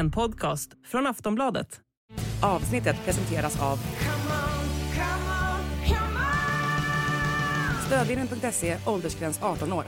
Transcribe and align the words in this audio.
En 0.00 0.10
podcast 0.10 0.70
från 0.86 1.06
Aftonbladet. 1.06 1.80
Avsnittet 2.42 2.96
presenteras 3.04 3.62
av 3.62 3.78
Stödvinnen.se, 7.86 8.76
åldersgräns 8.86 9.42
18 9.42 9.72
år. 9.72 9.84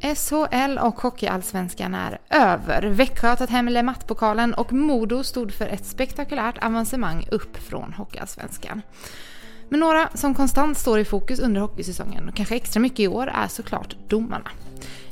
SHL 0.00 0.78
och 0.78 1.00
Hockeyallsvenskan 1.00 1.94
är 1.94 2.18
över. 2.30 2.82
Växjö 2.82 3.28
har 3.28 3.36
tagit 3.36 3.50
hem 3.50 3.68
Le 3.68 3.82
Matt-pokalen 3.82 4.54
och 4.54 4.72
Modo 4.72 5.24
stod 5.24 5.52
för 5.52 5.66
ett 5.66 5.86
spektakulärt 5.86 6.64
avancemang 6.64 7.26
upp 7.30 7.56
från 7.56 7.92
Hockeyallsvenskan. 7.92 8.82
Men 9.68 9.80
några 9.80 10.08
som 10.14 10.34
konstant 10.34 10.78
står 10.78 10.98
i 10.98 11.04
fokus 11.04 11.40
under 11.40 11.60
hockeysäsongen 11.60 12.28
och 12.28 12.34
kanske 12.34 12.56
extra 12.56 12.80
mycket 12.80 13.00
i 13.00 13.08
år 13.08 13.26
är 13.26 13.48
såklart 13.48 13.96
domarna. 14.08 14.50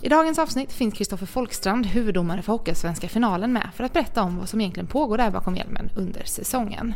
I 0.05 0.09
dagens 0.09 0.39
avsnitt 0.39 0.73
finns 0.73 0.95
Kristoffer 0.95 1.27
Folkstrand, 1.27 1.87
huvuddomare 1.87 2.43
för 2.43 2.53
Hockeysvenska 2.53 3.09
finalen 3.09 3.53
med 3.53 3.69
för 3.75 3.85
att 3.85 3.93
berätta 3.93 4.23
om 4.23 4.39
vad 4.39 4.49
som 4.49 4.61
egentligen 4.61 4.87
pågår 4.87 5.19
där 5.19 5.31
bakom 5.31 5.57
hjälmen 5.57 5.91
under 5.97 6.25
säsongen. 6.25 6.95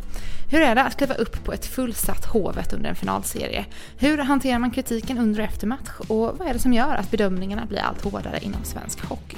Hur 0.51 0.61
är 0.61 0.75
det 0.75 0.83
att 0.83 0.97
kliva 0.97 1.13
upp 1.13 1.43
på 1.43 1.53
ett 1.53 1.65
fullsatt 1.65 2.25
Hovet 2.25 2.73
under 2.73 2.89
en 2.89 2.95
finalserie? 2.95 3.65
Hur 3.97 4.17
hanterar 4.17 4.59
man 4.59 4.71
kritiken 4.71 5.17
under 5.17 5.39
och 5.39 5.45
efter 5.45 5.67
match? 5.67 5.89
Och 5.99 6.37
vad 6.37 6.41
är 6.41 6.53
det 6.53 6.59
som 6.59 6.73
gör 6.73 6.95
att 6.95 7.11
bedömningarna 7.11 7.65
blir 7.65 7.79
allt 7.79 8.03
hårdare 8.03 8.39
inom 8.41 8.63
svensk 8.63 9.05
hockey? 9.05 9.37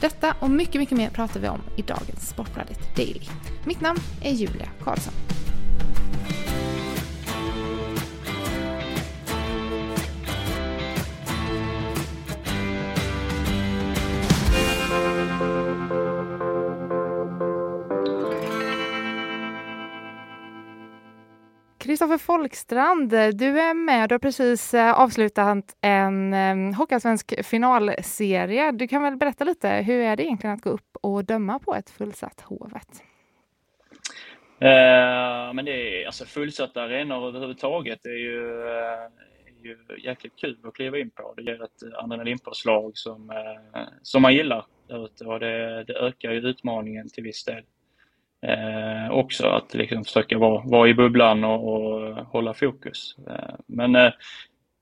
Detta 0.00 0.34
och 0.40 0.50
mycket, 0.50 0.74
mycket 0.74 0.98
mer 0.98 1.10
pratar 1.10 1.40
vi 1.40 1.48
om 1.48 1.60
i 1.76 1.82
dagens 1.82 2.28
Sportbladet 2.28 2.96
Daily. 2.96 3.26
Mitt 3.64 3.80
namn 3.80 4.00
är 4.22 4.32
Julia 4.32 4.68
Karlsson. 4.84 5.14
Kristoffer 21.92 22.18
Folkstrand, 22.18 23.10
du 23.10 23.60
är 23.60 23.74
med. 23.74 24.08
Du 24.08 24.14
har 24.14 24.18
precis 24.18 24.74
eh, 24.74 25.00
avslutat 25.00 25.76
en 25.80 26.74
Hockeyallsvensk 26.74 27.44
finalserie. 27.44 28.72
Du 28.72 28.88
kan 28.88 29.02
väl 29.02 29.16
berätta 29.16 29.44
lite, 29.44 29.68
hur 29.68 30.00
är 30.00 30.16
det 30.16 30.24
egentligen 30.24 30.54
att 30.54 30.62
gå 30.62 30.70
upp 30.70 30.96
och 31.00 31.24
döma 31.24 31.58
på 31.58 31.74
ett 31.74 31.90
fullsatt 31.90 32.40
Hovet? 32.40 33.02
Eh, 34.58 35.52
men 35.54 35.64
det 35.64 36.02
är 36.02 36.06
alltså 36.06 36.24
fullsatta 36.24 36.82
arenor 36.82 37.28
överhuvudtaget. 37.28 37.98
Det 38.02 38.10
är 38.10 38.18
ju, 38.18 38.62
eh, 38.62 39.02
är 39.60 39.64
ju 39.64 39.78
jäkligt 40.04 40.36
kul 40.36 40.58
att 40.64 40.74
kliva 40.74 40.98
in 40.98 41.10
på. 41.10 41.34
Det 41.36 41.42
ger 41.42 41.62
ett 41.62 41.94
adrenalinpåslag 41.94 42.98
som, 42.98 43.30
eh, 43.30 43.82
som 44.02 44.22
man 44.22 44.34
gillar 44.34 44.64
och 45.26 45.40
det, 45.40 45.84
det 45.84 45.94
ökar 45.94 46.30
ju 46.32 46.38
utmaningen 46.38 47.08
till 47.08 47.24
viss 47.24 47.44
del 47.44 47.64
eh, 48.42 49.10
också. 49.10 49.46
Att 49.46 49.74
liksom 49.74 50.04
försöka 50.04 50.38
vara, 50.38 50.62
vara 50.64 50.88
i 50.88 50.94
bubblan 50.94 51.44
och, 51.44 51.74
och 51.74 52.14
hålla 52.26 52.54
fokus. 52.54 53.16
Eh, 53.28 53.54
men 53.66 53.96
eh, 53.96 54.12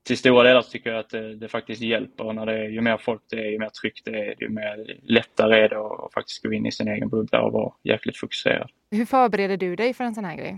till 0.03 0.17
stora 0.17 0.43
delar 0.43 0.61
tycker 0.61 0.89
jag 0.89 0.99
att 0.99 1.09
det, 1.09 1.35
det, 1.35 1.47
faktiskt 1.47 1.81
hjälper. 1.81 2.33
När 2.33 2.45
det 2.45 2.53
är, 2.53 2.69
ju 2.69 2.81
mer 2.81 2.97
folk 2.97 3.21
det 3.29 3.35
är, 3.35 3.51
ju 3.51 3.59
mer 3.59 3.69
tryck 3.69 4.01
det 4.05 4.11
är, 4.11 4.35
ju 4.39 4.49
mer 4.49 4.97
lättare 5.03 5.59
är 5.59 5.69
det 5.69 5.77
att 5.79 6.13
faktiskt 6.13 6.43
gå 6.43 6.53
in 6.53 6.65
i 6.65 6.71
sin 6.71 6.87
egen 6.87 7.09
bubbla 7.09 7.41
och 7.41 7.51
vara 7.51 7.73
jäkligt 7.83 8.17
fokuserad. 8.17 8.69
Hur 8.91 9.05
förbereder 9.05 9.57
du 9.57 9.75
dig 9.75 9.93
för 9.93 10.03
en 10.03 10.15
sån 10.15 10.25
här 10.25 10.35
grej? 10.35 10.57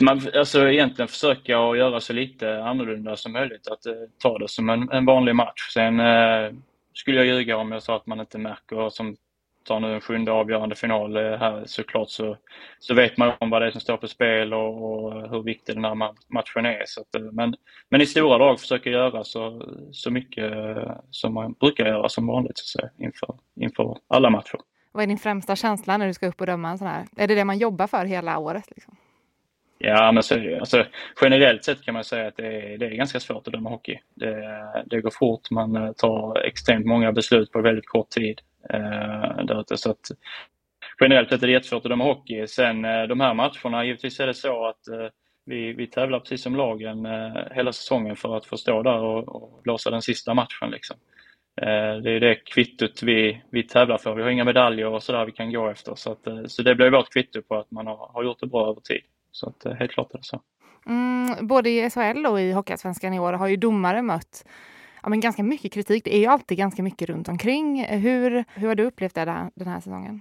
Man, 0.00 0.20
alltså 0.34 0.68
egentligen 0.68 1.08
försöka 1.08 1.58
att 1.58 1.78
göra 1.78 2.00
så 2.00 2.12
lite 2.12 2.64
annorlunda 2.64 3.16
som 3.16 3.32
möjligt. 3.32 3.68
Att 3.68 3.86
uh, 3.86 3.92
ta 4.18 4.38
det 4.38 4.48
som 4.48 4.68
en, 4.68 4.90
en 4.90 5.04
vanlig 5.04 5.34
match. 5.34 5.72
Sen 5.74 6.00
uh, 6.00 6.52
skulle 6.94 7.16
jag 7.16 7.26
ljuga 7.26 7.56
om 7.56 7.72
jag 7.72 7.82
sa 7.82 7.96
att 7.96 8.06
man 8.06 8.20
inte 8.20 8.38
märker, 8.38 8.90
som 8.90 9.16
tar 9.64 9.80
nu 9.80 9.94
en 9.94 10.00
sjunde 10.00 10.32
avgörande 10.32 10.74
final 10.74 11.16
här 11.16 11.62
såklart 11.66 12.10
så, 12.10 12.36
så 12.78 12.94
vet 12.94 13.16
man 13.16 13.32
om 13.40 13.50
vad 13.50 13.62
det 13.62 13.66
är 13.66 13.70
som 13.70 13.80
står 13.80 13.96
på 13.96 14.08
spel 14.08 14.54
och, 14.54 14.94
och 14.94 15.30
hur 15.30 15.42
viktig 15.42 15.74
den 15.74 15.84
här 15.84 15.94
matchen 16.28 16.66
är. 16.66 16.82
Så 16.86 17.00
att, 17.00 17.32
men, 17.32 17.54
men 17.88 18.00
i 18.00 18.06
stora 18.06 18.38
drag 18.38 18.60
försöker 18.60 18.90
göra 18.90 19.24
så, 19.24 19.62
så 19.92 20.10
mycket 20.10 20.52
som 21.10 21.34
man 21.34 21.52
brukar 21.52 21.86
göra 21.86 22.08
som 22.08 22.26
vanligt 22.26 22.58
så 22.58 22.78
säga, 22.78 22.90
inför, 22.98 23.34
inför 23.60 23.96
alla 24.08 24.30
matcher. 24.30 24.58
Vad 24.92 25.02
är 25.02 25.06
din 25.06 25.18
främsta 25.18 25.56
känsla 25.56 25.96
när 25.96 26.06
du 26.06 26.14
ska 26.14 26.26
upp 26.26 26.40
och 26.40 26.46
döma 26.46 26.70
en 26.70 26.78
sån 26.78 26.88
här? 26.88 27.06
Är 27.16 27.28
det 27.28 27.34
det 27.34 27.44
man 27.44 27.58
jobbar 27.58 27.86
för 27.86 28.04
hela 28.04 28.38
året? 28.38 28.70
Liksom? 28.70 28.96
Ja, 29.78 30.12
men 30.12 30.22
så, 30.22 30.58
alltså, 30.60 30.84
generellt 31.20 31.64
sett 31.64 31.82
kan 31.82 31.94
man 31.94 32.04
säga 32.04 32.28
att 32.28 32.36
det 32.36 32.46
är, 32.46 32.78
det 32.78 32.86
är 32.86 32.90
ganska 32.90 33.20
svårt 33.20 33.46
att 33.46 33.52
döma 33.52 33.70
hockey. 33.70 33.98
Det, 34.14 34.84
det 34.86 35.00
går 35.00 35.10
fort, 35.10 35.50
man 35.50 35.94
tar 35.94 36.46
extremt 36.46 36.86
många 36.86 37.12
beslut 37.12 37.52
på 37.52 37.60
väldigt 37.60 37.88
kort 37.88 38.10
tid. 38.10 38.40
Eh, 38.70 39.44
där 39.44 39.60
ute, 39.60 39.76
så 39.76 39.90
att, 39.90 40.10
generellt 41.00 41.28
sett 41.28 41.42
är 41.42 41.46
det 41.46 41.52
jättesvårt 41.52 41.84
att 41.84 41.90
döma 41.90 42.04
hockey. 42.04 42.46
Sen 42.46 42.84
eh, 42.84 43.02
de 43.02 43.20
här 43.20 43.34
matcherna, 43.34 43.84
givetvis 43.84 44.20
är 44.20 44.26
det 44.26 44.34
så 44.34 44.66
att 44.66 44.88
eh, 44.88 45.08
vi, 45.46 45.72
vi 45.72 45.86
tävlar 45.86 46.20
precis 46.20 46.42
som 46.42 46.56
lagen 46.56 47.06
eh, 47.06 47.32
hela 47.50 47.72
säsongen 47.72 48.16
för 48.16 48.36
att 48.36 48.46
få 48.46 48.56
stå 48.56 48.82
där 48.82 48.98
och, 48.98 49.28
och 49.28 49.62
blåsa 49.62 49.90
den 49.90 50.02
sista 50.02 50.34
matchen. 50.34 50.70
Liksom. 50.70 50.96
Eh, 51.62 51.96
det 52.02 52.10
är 52.10 52.20
det 52.20 52.34
kvittot 52.34 53.02
vi, 53.02 53.42
vi 53.50 53.62
tävlar 53.62 53.98
för. 53.98 54.14
Vi 54.14 54.22
har 54.22 54.30
inga 54.30 54.44
medaljer 54.44 54.86
och 54.86 55.02
sådär 55.02 55.26
vi 55.26 55.32
kan 55.32 55.52
gå 55.52 55.68
efter. 55.70 55.94
Så, 55.94 56.12
att, 56.12 56.26
eh, 56.26 56.44
så 56.46 56.62
det 56.62 56.74
blir 56.74 56.90
vårt 56.90 57.12
kvitto 57.12 57.42
på 57.42 57.56
att 57.56 57.70
man 57.70 57.86
har, 57.86 58.10
har 58.12 58.24
gjort 58.24 58.40
det 58.40 58.46
bra 58.46 58.70
över 58.70 58.80
tid. 58.80 59.02
Så 59.30 59.48
att, 59.48 59.66
eh, 59.66 59.72
helt 59.72 59.92
klart 59.92 60.14
är 60.14 60.18
det 60.18 60.24
så. 60.24 60.42
Mm, 60.86 61.46
både 61.46 61.70
i 61.70 61.90
SHL 61.90 62.26
och 62.26 62.40
i 62.40 62.52
Hockeyallsvenskan 62.52 63.14
i 63.14 63.20
år 63.20 63.32
har 63.32 63.46
ju 63.46 63.56
domare 63.56 64.02
mött 64.02 64.44
ja, 65.04 65.10
men 65.10 65.20
ganska 65.20 65.42
mycket 65.42 65.72
kritik. 65.72 66.04
Det 66.04 66.14
är 66.14 66.18
ju 66.18 66.26
alltid 66.26 66.58
ganska 66.58 66.82
mycket 66.82 67.08
runt 67.08 67.28
omkring. 67.28 67.84
Hur, 67.84 68.44
hur 68.54 68.68
har 68.68 68.74
du 68.74 68.84
upplevt 68.84 69.14
det 69.14 69.24
där, 69.24 69.50
den 69.54 69.68
här 69.68 69.80
säsongen? 69.80 70.20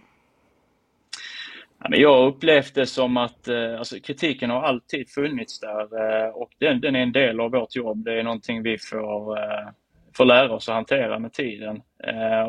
Ja, 1.79 1.89
men 1.89 1.99
jag 1.99 2.27
upplevt 2.27 2.75
det 2.75 2.85
som 2.85 3.17
att 3.17 3.47
eh, 3.47 3.77
alltså, 3.77 3.99
kritiken 3.99 4.49
har 4.49 4.61
alltid 4.61 5.09
funnits 5.09 5.59
där 5.59 5.81
eh, 5.81 6.29
och 6.29 6.51
den, 6.57 6.81
den, 6.81 6.95
är 6.95 6.99
en 6.99 7.11
del 7.11 7.39
av 7.39 7.51
vårt 7.51 7.75
jobb. 7.75 8.05
Det 8.05 8.19
är 8.19 8.23
någonting 8.23 8.63
vi 8.63 8.77
får, 8.77 9.37
eh, 9.37 9.67
får 10.17 10.25
lära 10.25 10.53
oss 10.53 10.69
att 10.69 10.75
hantera 10.75 11.19
med 11.19 11.33
tiden. 11.33 11.81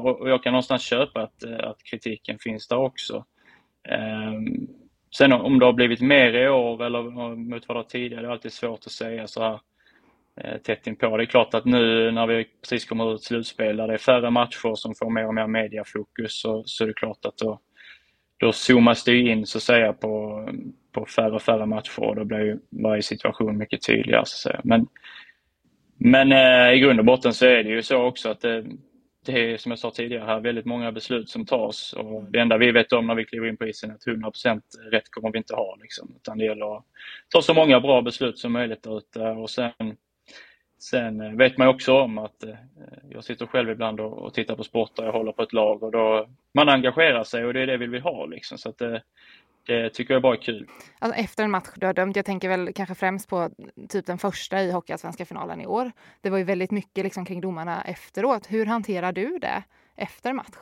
Och, 0.02 0.30
jag 0.30 0.42
kan 0.42 0.52
någonstans 0.52 0.82
köpa 0.82 1.22
att, 1.22 1.44
att 1.44 1.82
kritiken 1.82 2.38
finns 2.38 2.68
där 2.68 2.78
också. 2.78 3.24
Ehm, 3.88 4.66
sen 5.16 5.32
om 5.32 5.58
det 5.58 5.66
har 5.66 5.72
blivit 5.72 6.00
mer 6.00 6.32
i 6.32 6.48
år 6.48 6.84
eller 6.84 7.02
mot 7.36 7.68
vad 7.68 7.76
det 7.76 7.84
tidigare, 7.84 8.22
det 8.22 8.28
är 8.28 8.32
alltid 8.32 8.52
svårt 8.52 8.86
att 8.86 8.92
säga 8.92 9.26
så 9.26 9.42
här 9.42 9.60
Eh, 10.40 10.58
tätt 10.58 10.86
inpå. 10.86 11.16
Det 11.16 11.22
är 11.22 11.26
klart 11.26 11.54
att 11.54 11.64
nu 11.64 12.10
när 12.10 12.26
vi 12.26 12.46
precis 12.62 12.84
kommer 12.84 13.10
ur 13.10 13.14
ett 13.14 13.22
slutspel 13.22 13.76
där 13.76 13.86
det 13.86 13.94
är 13.94 13.98
färre 13.98 14.30
matcher 14.30 14.74
som 14.74 14.94
får 14.94 15.10
mer 15.10 15.26
och 15.26 15.34
mer 15.34 15.46
mediafokus 15.46 16.40
så, 16.40 16.62
så 16.66 16.84
är 16.84 16.88
det 16.88 16.94
klart 16.94 17.24
att 17.24 17.36
då, 17.36 17.60
då 18.36 18.52
zoomas 18.52 19.04
det 19.04 19.16
in 19.16 19.46
så 19.46 19.58
att 19.58 19.62
säga 19.62 19.92
på, 19.92 20.44
på 20.92 21.06
färre 21.06 21.34
och 21.34 21.42
färre 21.42 21.66
matcher 21.66 22.00
och 22.00 22.16
då 22.16 22.24
blir 22.24 22.40
ju 22.40 22.58
varje 22.70 23.02
situation 23.02 23.58
mycket 23.58 23.86
tydligare. 23.86 24.24
Så 24.26 24.48
att 24.48 24.52
säga. 24.52 24.60
Men, 24.64 24.86
men 25.96 26.32
eh, 26.32 26.74
i 26.74 26.80
grund 26.80 26.98
och 26.98 27.06
botten 27.06 27.34
så 27.34 27.46
är 27.46 27.64
det 27.64 27.70
ju 27.70 27.82
så 27.82 28.02
också 28.02 28.28
att 28.30 28.40
det, 28.40 28.64
det 29.26 29.52
är 29.52 29.56
som 29.56 29.72
jag 29.72 29.78
sa 29.78 29.90
tidigare 29.90 30.24
här 30.24 30.40
väldigt 30.40 30.64
många 30.66 30.92
beslut 30.92 31.28
som 31.28 31.46
tas 31.46 31.92
och 31.92 32.24
det 32.24 32.40
enda 32.40 32.58
vi 32.58 32.72
vet 32.72 32.92
om 32.92 33.06
när 33.06 33.14
vi 33.14 33.24
kliver 33.24 33.48
in 33.48 33.56
på 33.56 33.66
isen 33.66 33.90
är 33.90 33.94
att 33.94 34.06
100% 34.06 34.60
rätt 34.90 35.10
kommer 35.10 35.32
vi 35.32 35.38
inte 35.38 35.54
ha. 35.54 35.76
Liksom. 35.82 36.12
Utan 36.16 36.38
det 36.38 36.44
gäller 36.44 36.76
att 36.76 36.84
ta 37.28 37.42
så 37.42 37.54
många 37.54 37.80
bra 37.80 38.02
beslut 38.02 38.38
som 38.38 38.52
möjligt 38.52 38.82
där 38.82 38.98
ute 38.98 39.20
och 39.20 39.50
sen 39.50 39.96
Sen 40.78 41.20
eh, 41.20 41.32
vet 41.32 41.58
man 41.58 41.68
också 41.68 41.92
om 41.92 42.18
att 42.18 42.44
eh, 42.44 42.54
jag 43.10 43.24
sitter 43.24 43.46
själv 43.46 43.70
ibland 43.70 44.00
och 44.00 44.34
tittar 44.34 44.56
på 44.56 44.64
sport 44.64 44.98
och 44.98 45.04
jag 45.04 45.12
håller 45.12 45.32
på 45.32 45.42
ett 45.42 45.52
lag 45.52 45.82
och 45.82 45.92
då 45.92 46.28
man 46.54 46.68
engagerar 46.68 47.24
sig 47.24 47.44
och 47.44 47.54
det 47.54 47.60
är 47.60 47.66
det 47.66 47.76
vi 47.76 47.86
vill 47.86 48.02
ha 48.02 48.26
liksom. 48.26 48.58
Så 48.58 48.68
att 48.68 48.78
det, 48.78 49.02
det 49.66 49.90
tycker 49.90 50.14
jag 50.14 50.22
bara 50.22 50.36
är 50.36 50.42
kul. 50.42 50.68
Alltså 50.98 51.20
efter 51.20 51.44
en 51.44 51.50
match 51.50 51.68
du 51.76 51.86
har 51.86 51.94
dömt, 51.94 52.16
jag 52.16 52.24
tänker 52.24 52.48
väl 52.48 52.72
kanske 52.72 52.94
främst 52.94 53.28
på 53.28 53.50
typ 53.88 54.06
den 54.06 54.18
första 54.18 54.62
i 54.62 54.70
Hockeyallsvenska 54.70 55.24
finalen 55.24 55.60
i 55.60 55.66
år. 55.66 55.92
Det 56.20 56.30
var 56.30 56.38
ju 56.38 56.44
väldigt 56.44 56.70
mycket 56.70 57.04
liksom 57.04 57.24
kring 57.24 57.40
domarna 57.40 57.82
efteråt. 57.82 58.46
Hur 58.50 58.66
hanterar 58.66 59.12
du 59.12 59.38
det 59.38 59.62
efter 59.96 60.32
match? 60.32 60.56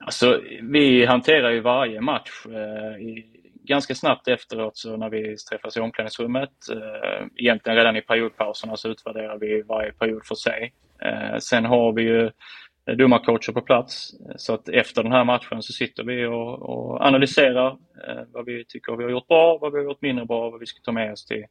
Alltså, 0.00 0.42
vi 0.62 1.06
hanterar 1.06 1.50
ju 1.50 1.60
varje 1.60 2.00
match 2.00 2.46
eh, 2.46 3.02
i, 3.02 3.37
ganska 3.68 3.94
snabbt 3.94 4.28
efteråt 4.28 4.76
så 4.76 4.96
när 4.96 5.10
vi 5.10 5.36
träffas 5.36 5.76
i 5.76 5.80
omklädningsrummet, 5.80 6.50
eh, 6.72 7.26
egentligen 7.36 7.76
redan 7.76 7.96
i 7.96 8.00
periodpauserna 8.00 8.76
så 8.76 8.88
utvärderar 8.88 9.38
vi 9.38 9.62
varje 9.62 9.92
period 9.92 10.26
för 10.26 10.34
sig. 10.34 10.72
Eh, 11.02 11.38
sen 11.38 11.64
har 11.64 11.92
vi 11.92 12.02
ju 12.02 12.30
eh, 12.86 12.96
domarcoacher 12.96 13.52
på 13.52 13.60
plats 13.60 14.10
så 14.36 14.54
att 14.54 14.68
efter 14.68 15.02
den 15.02 15.12
här 15.12 15.24
matchen 15.24 15.62
så 15.62 15.72
sitter 15.72 16.04
vi 16.04 16.26
och, 16.26 16.62
och 16.62 17.06
analyserar 17.06 17.68
eh, 18.08 18.22
vad 18.32 18.44
vi 18.44 18.64
tycker 18.64 18.96
vi 18.96 19.04
har 19.04 19.10
gjort 19.10 19.28
bra, 19.28 19.58
vad 19.58 19.72
vi 19.72 19.78
har 19.78 19.84
gjort 19.84 20.02
mindre 20.02 20.26
bra, 20.26 20.50
vad 20.50 20.60
vi 20.60 20.66
ska 20.66 20.80
ta 20.82 20.92
med 20.92 21.12
oss 21.12 21.26
till 21.26 21.44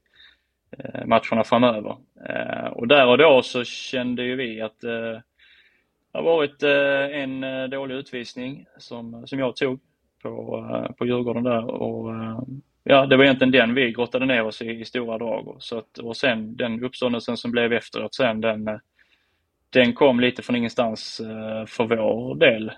eh, 0.78 1.06
matcherna 1.06 1.44
framöver. 1.44 1.98
Eh, 2.30 2.68
och 2.68 2.88
där 2.88 3.08
och 3.08 3.18
då 3.18 3.42
så 3.42 3.64
kände 3.64 4.24
ju 4.24 4.36
vi 4.36 4.62
att 4.62 4.80
det 4.80 5.24
har 6.14 6.24
varit 6.24 6.64
en 6.64 7.70
dålig 7.70 7.96
utvisning 7.96 8.66
som, 8.78 9.28
som 9.28 9.40
jag 9.40 9.56
tog 9.56 9.80
på, 10.22 10.66
eh, 10.74 10.96
på 10.96 11.06
Djurgården 11.06 11.44
där. 11.44 11.66
Och, 11.66 12.16
eh, 12.16 12.40
ja, 12.84 13.06
det 13.06 13.18
var 13.18 13.24
egentligen 13.24 13.52
den 13.52 13.74
vi 13.74 13.92
grottade 13.92 14.26
ner 14.26 14.44
oss 14.44 14.62
i, 14.62 14.70
i 14.72 14.86
stora 14.86 15.18
drag. 15.18 15.56
Så 15.60 15.78
att, 15.78 15.98
och 15.98 16.18
sen 16.18 16.56
den 16.56 16.84
uppståndelsen 16.84 17.38
som 17.38 17.52
blev 17.52 17.74
efteråt 17.74 18.16
sen, 18.16 18.42
den, 18.42 18.68
eh, 18.68 18.78
den 19.70 19.94
kom 19.94 20.20
lite 20.20 20.42
från 20.42 20.56
ingenstans 20.56 21.22
för 21.68 21.84
vår 21.84 22.36
del, 22.36 22.72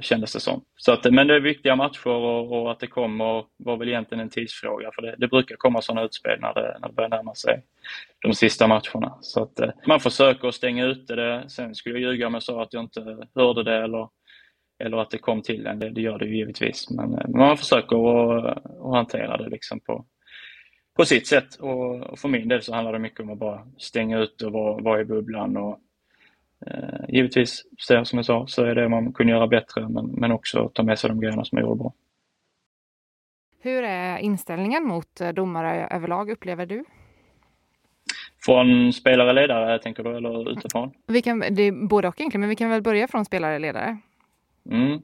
kändes 0.00 0.32
det 0.32 0.40
som. 0.40 0.64
Så 0.76 0.92
att, 0.92 1.12
men 1.12 1.26
det 1.26 1.34
är 1.34 1.40
viktiga 1.40 1.76
matcher 1.76 2.06
och, 2.08 2.52
och 2.52 2.70
att 2.70 2.80
det 2.80 2.86
kommer 2.86 3.44
var 3.56 3.76
väl 3.76 3.88
egentligen 3.88 4.20
en 4.20 4.30
tidsfråga. 4.30 4.90
För 4.94 5.02
det, 5.02 5.14
det 5.18 5.28
brukar 5.28 5.56
komma 5.56 5.82
sådana 5.82 6.02
utspel 6.02 6.40
när 6.40 6.54
det, 6.54 6.76
när 6.80 6.88
det 6.88 6.94
börjar 6.94 7.08
närma 7.08 7.34
sig 7.34 7.62
de 8.18 8.34
sista 8.34 8.66
matcherna. 8.66 9.18
Så 9.20 9.42
att 9.42 9.60
man 9.86 10.00
försöker 10.00 10.48
att 10.48 10.54
stänga 10.54 10.84
ute 10.84 11.14
det. 11.14 11.44
Sen 11.48 11.74
skulle 11.74 11.98
jag 11.98 12.12
ljuga 12.12 12.26
om 12.26 12.34
jag 12.34 12.42
sa 12.42 12.62
att 12.62 12.72
jag 12.72 12.82
inte 12.82 13.26
hörde 13.34 13.62
det 13.62 13.76
eller, 13.76 14.08
eller 14.80 14.96
att 14.96 15.10
det 15.10 15.18
kom 15.18 15.42
till 15.42 15.66
en. 15.66 15.78
Det, 15.78 15.90
det 15.90 16.00
gör 16.00 16.18
det 16.18 16.24
ju 16.24 16.36
givetvis. 16.36 16.90
Men 16.90 17.22
man 17.28 17.56
försöker 17.56 17.96
att, 17.96 18.66
att 18.66 18.94
hantera 18.94 19.36
det 19.36 19.48
liksom 19.48 19.80
på, 19.80 20.04
på 20.96 21.04
sitt 21.04 21.26
sätt. 21.26 21.54
Och, 21.54 22.18
för 22.18 22.28
min 22.28 22.48
del 22.48 22.62
så 22.62 22.74
handlar 22.74 22.92
det 22.92 22.98
mycket 22.98 23.20
om 23.20 23.30
att 23.30 23.38
bara 23.38 23.66
stänga 23.78 24.18
ut 24.18 24.42
och 24.42 24.52
vara, 24.52 24.82
vara 24.82 25.00
i 25.00 25.04
bubblan. 25.04 25.56
Och, 25.56 25.78
eh, 26.66 27.00
givetvis, 27.08 27.64
så, 27.78 28.04
som 28.04 28.18
jag 28.18 28.26
sa, 28.26 28.46
så 28.46 28.64
är 28.64 28.74
det 28.74 28.88
man 28.88 29.12
kunde 29.12 29.32
göra 29.32 29.46
bättre 29.46 29.88
men, 29.88 30.06
men 30.06 30.32
också 30.32 30.70
ta 30.74 30.82
med 30.82 30.98
sig 30.98 31.08
de 31.10 31.20
grejerna 31.20 31.44
som 31.44 31.58
jag 31.58 31.66
gjorde 31.66 31.78
bra. 31.78 31.92
Hur 33.62 33.82
är 33.82 34.18
inställningen 34.18 34.84
mot 34.84 35.20
eh, 35.20 35.28
domare 35.28 35.88
överlag, 35.90 36.30
upplever 36.30 36.66
du? 36.66 36.84
Från 38.44 38.92
spelare, 38.92 39.32
ledare 39.32 39.78
tänker 39.78 40.02
du, 40.02 40.16
eller 40.16 40.52
utifrån? 40.52 40.90
Vi 41.06 41.22
kan, 41.22 41.38
det 41.38 41.62
är 41.62 41.88
både 41.88 42.08
och 42.08 42.20
egentligen, 42.20 42.40
men 42.40 42.48
vi 42.48 42.56
kan 42.56 42.70
väl 42.70 42.82
börja 42.82 43.08
från 43.08 43.24
spelare, 43.24 43.58
ledare? 43.58 43.98
Mm. 44.70 45.02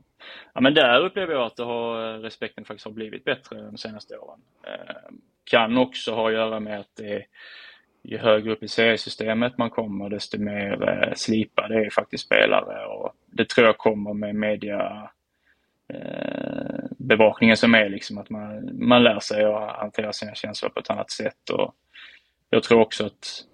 Ja, 0.55 0.61
men 0.61 0.75
där 0.75 1.00
upplever 1.00 1.32
jag 1.32 1.43
att 1.43 1.56
det 1.56 1.64
har, 1.64 2.14
eh, 2.14 2.20
respekten 2.20 2.64
faktiskt 2.64 2.85
har 2.85 2.93
blivit 2.93 3.25
bättre 3.25 3.62
de 3.62 3.76
senaste 3.76 4.19
åren. 4.19 4.41
Eh, 4.62 5.14
kan 5.44 5.79
också 5.79 6.14
ha 6.14 6.29
att 6.29 6.35
göra 6.35 6.61
med 6.61 6.81
att 6.81 6.97
det 6.97 7.26
ju 8.03 8.19
högre 8.19 8.53
upp 8.53 8.62
i 8.62 8.69
seriesystemet 8.69 9.58
man 9.58 9.70
kommer 9.70 10.08
desto 10.08 10.38
mer 10.38 10.88
eh, 10.88 11.14
slipade 11.14 11.87
är 11.87 11.91
faktiskt 11.91 12.25
spelare 12.25 12.87
och 12.87 13.12
det 13.26 13.49
tror 13.49 13.67
jag 13.67 13.79
kommer 13.79 14.14
med 14.14 14.35
media 14.35 15.11
eh, 15.88 16.85
bevakningen 16.91 17.56
som 17.56 17.75
är 17.75 17.88
liksom 17.88 18.19
att 18.19 18.31
man, 18.31 18.70
man 18.87 19.02
lär 19.02 19.20
sig 19.20 19.44
att 19.44 19.76
hantera 19.76 20.12
sina 20.12 20.35
känslor 20.35 20.70
på 20.70 20.81
ett 20.81 20.91
annat 20.91 21.11
sätt 21.11 21.50
och 21.50 21.75
jag 22.50 22.62
tror 22.62 22.81
också 22.81 23.06
att 23.06 23.44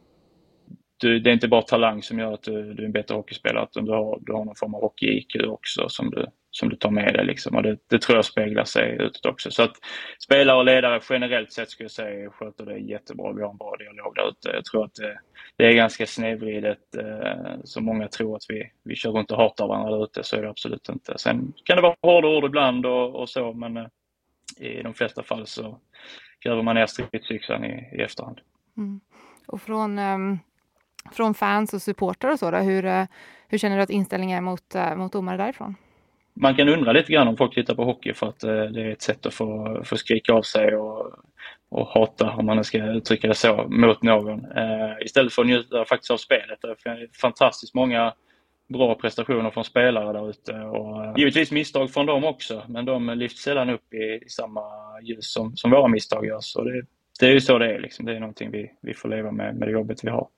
du, 1.03 1.19
det 1.19 1.31
är 1.31 1.35
inte 1.35 1.49
bara 1.49 1.63
talang 1.63 2.03
som 2.03 2.19
gör 2.19 2.35
att 2.35 2.43
du, 2.43 2.75
du 2.75 2.83
är 2.83 2.87
en 2.87 2.93
bättre 2.93 3.15
hockeyspelare 3.15 3.65
utan 3.71 3.85
du 3.85 3.93
har, 3.93 4.19
du 4.21 4.33
har 4.33 4.45
någon 4.45 4.57
form 4.57 4.75
av 4.75 4.81
hockey-IQ 4.81 5.47
också 5.47 5.89
som 5.89 6.11
du, 6.11 6.27
som 6.51 6.69
du 6.69 6.77
tar 6.77 6.91
med 6.91 7.15
dig. 7.15 7.27
Liksom. 7.27 7.57
Och 7.57 7.63
det, 7.63 7.79
det, 7.91 7.99
tror 7.99 8.19
jag 8.19 8.25
speglar 8.25 8.65
sig 8.65 8.97
utåt 9.01 9.27
också. 9.27 9.51
Så 9.51 9.63
att 9.63 9.77
spelare 10.19 10.57
och 10.57 10.65
ledare 10.65 11.01
generellt 11.11 11.53
sett 11.53 11.71
skulle 11.71 11.85
jag 11.85 11.91
säga 11.91 12.31
sköter 12.31 12.67
det 12.67 12.79
jättebra. 12.79 13.33
Vi 13.33 13.43
har 13.43 13.51
en 13.51 13.57
bra 13.57 13.77
dialog 13.79 14.15
där 14.15 14.29
ute. 14.29 14.57
Jag 14.57 14.65
tror 14.65 14.85
att 14.85 14.95
det, 14.95 15.21
det 15.57 15.67
är 15.67 15.73
ganska 15.73 16.07
snedvridet. 16.07 16.97
Eh, 16.99 17.55
så 17.65 17.81
många 17.81 18.09
tror 18.09 18.37
att 18.37 18.45
vi, 18.49 18.71
vi 18.85 18.95
kör 18.95 19.11
runt 19.11 19.31
och 19.31 19.39
hatar 19.39 19.67
varandra 19.67 19.91
där 19.91 20.05
ute. 20.05 20.25
Så 20.25 20.37
är 20.37 20.43
det 20.43 20.51
absolut 20.51 20.89
inte. 20.89 21.19
Sen 21.19 21.53
kan 21.65 21.77
det 21.77 21.83
vara 21.83 21.97
hårda 22.03 22.29
ord 22.29 22.45
ibland 22.45 22.87
och, 22.87 23.15
och 23.15 23.29
så 23.29 23.53
men 23.53 23.77
eh, 23.77 23.87
i 24.59 24.83
de 24.83 24.95
flesta 24.95 25.23
fall 25.23 25.47
så 25.47 25.79
gräver 26.41 26.63
man 26.63 26.75
ner 26.75 26.87
stridsyxan 26.87 27.65
i, 27.65 27.89
i 27.93 28.03
efterhand. 28.03 28.41
Mm. 28.77 29.01
Och 29.47 29.63
från, 29.63 29.99
um, 29.99 30.39
från 31.13 31.35
fans 31.35 31.75
och 31.75 31.83
supportrar 31.83 32.31
och 32.31 32.39
så, 32.39 32.51
då, 32.51 32.57
hur, 32.57 32.85
eh, 32.85 33.05
hur 33.49 33.59
känner 33.59 33.77
du 33.77 33.83
att 33.83 33.91
inställningen 33.91 34.39
är 34.39 34.41
mot, 34.41 34.75
eh, 34.75 34.97
mot 34.97 35.13
domare 35.13 35.37
därifrån? 35.37 35.75
man 36.35 36.55
kan 36.55 36.69
undra 36.69 36.93
lite 36.93 37.13
grann 37.13 37.29
om 37.29 37.37
folk 37.37 37.55
tittar 37.55 37.75
på 37.75 37.85
hockey 37.85 38.15
för 38.15 38.29
att 38.29 38.45
eh, 38.45 38.65
det 38.65 38.83
är 38.83 38.91
ett 38.91 39.03
sätt 39.03 39.27
att 39.27 39.35
få, 39.35 39.81
få 39.85 39.97
skrika 39.97 40.33
av 40.33 40.43
sig 40.43 40.77
och, 40.77 41.13
och 41.71 41.87
hata, 41.87 42.31
om 42.31 42.47
man 42.47 42.65
ska 42.65 42.85
uttrycka 42.85 43.29
det 43.29 43.35
så, 43.35 43.67
mot 43.69 44.03
någon. 44.03 44.47
Istället 45.05 45.33
för 45.33 45.43
att 45.43 45.49
njuta 45.49 45.85
faktiskt 45.85 46.11
av 46.11 46.17
spelet. 46.17 46.59
Det 46.63 46.91
är 46.91 47.21
fantastiskt 47.21 47.75
många 47.75 48.13
bra 48.73 48.95
prestationer 48.95 49.51
från 49.51 49.65
spelare 49.65 50.13
där 50.13 50.31
ute 50.31 50.53
och 50.53 51.19
givetvis 51.19 51.53
misstag 51.53 51.91
från 51.91 52.07
dem 52.07 52.25
också, 52.25 52.63
men 52.69 52.85
de 52.85 53.07
lyfts 53.09 53.43
sällan 53.43 53.71
upp 53.71 53.95
i, 53.95 54.25
i 54.27 54.29
samma 54.29 54.63
ljus 55.03 55.33
som, 55.33 55.57
som 55.57 55.71
våra 55.71 55.89
misstag 55.89 56.27
görs. 56.27 56.57
Och 56.57 56.65
det, 56.65 56.83
det 57.21 57.27
är 57.27 57.33
ju 57.33 57.41
så 57.41 57.59
det 57.59 57.75
är. 57.75 57.81
Liksom. 57.81 58.07
Det 58.07 58.17
är 58.17 58.21
någonting 58.21 58.51
vi, 58.51 58.73
vi 58.83 58.95
får 58.95 59.09
leva 59.09 59.31
med, 59.33 59.57
med 59.57 59.69
det 59.69 59.73
jobbet 59.73 60.05
vi 60.05 60.11
har. 60.11 60.29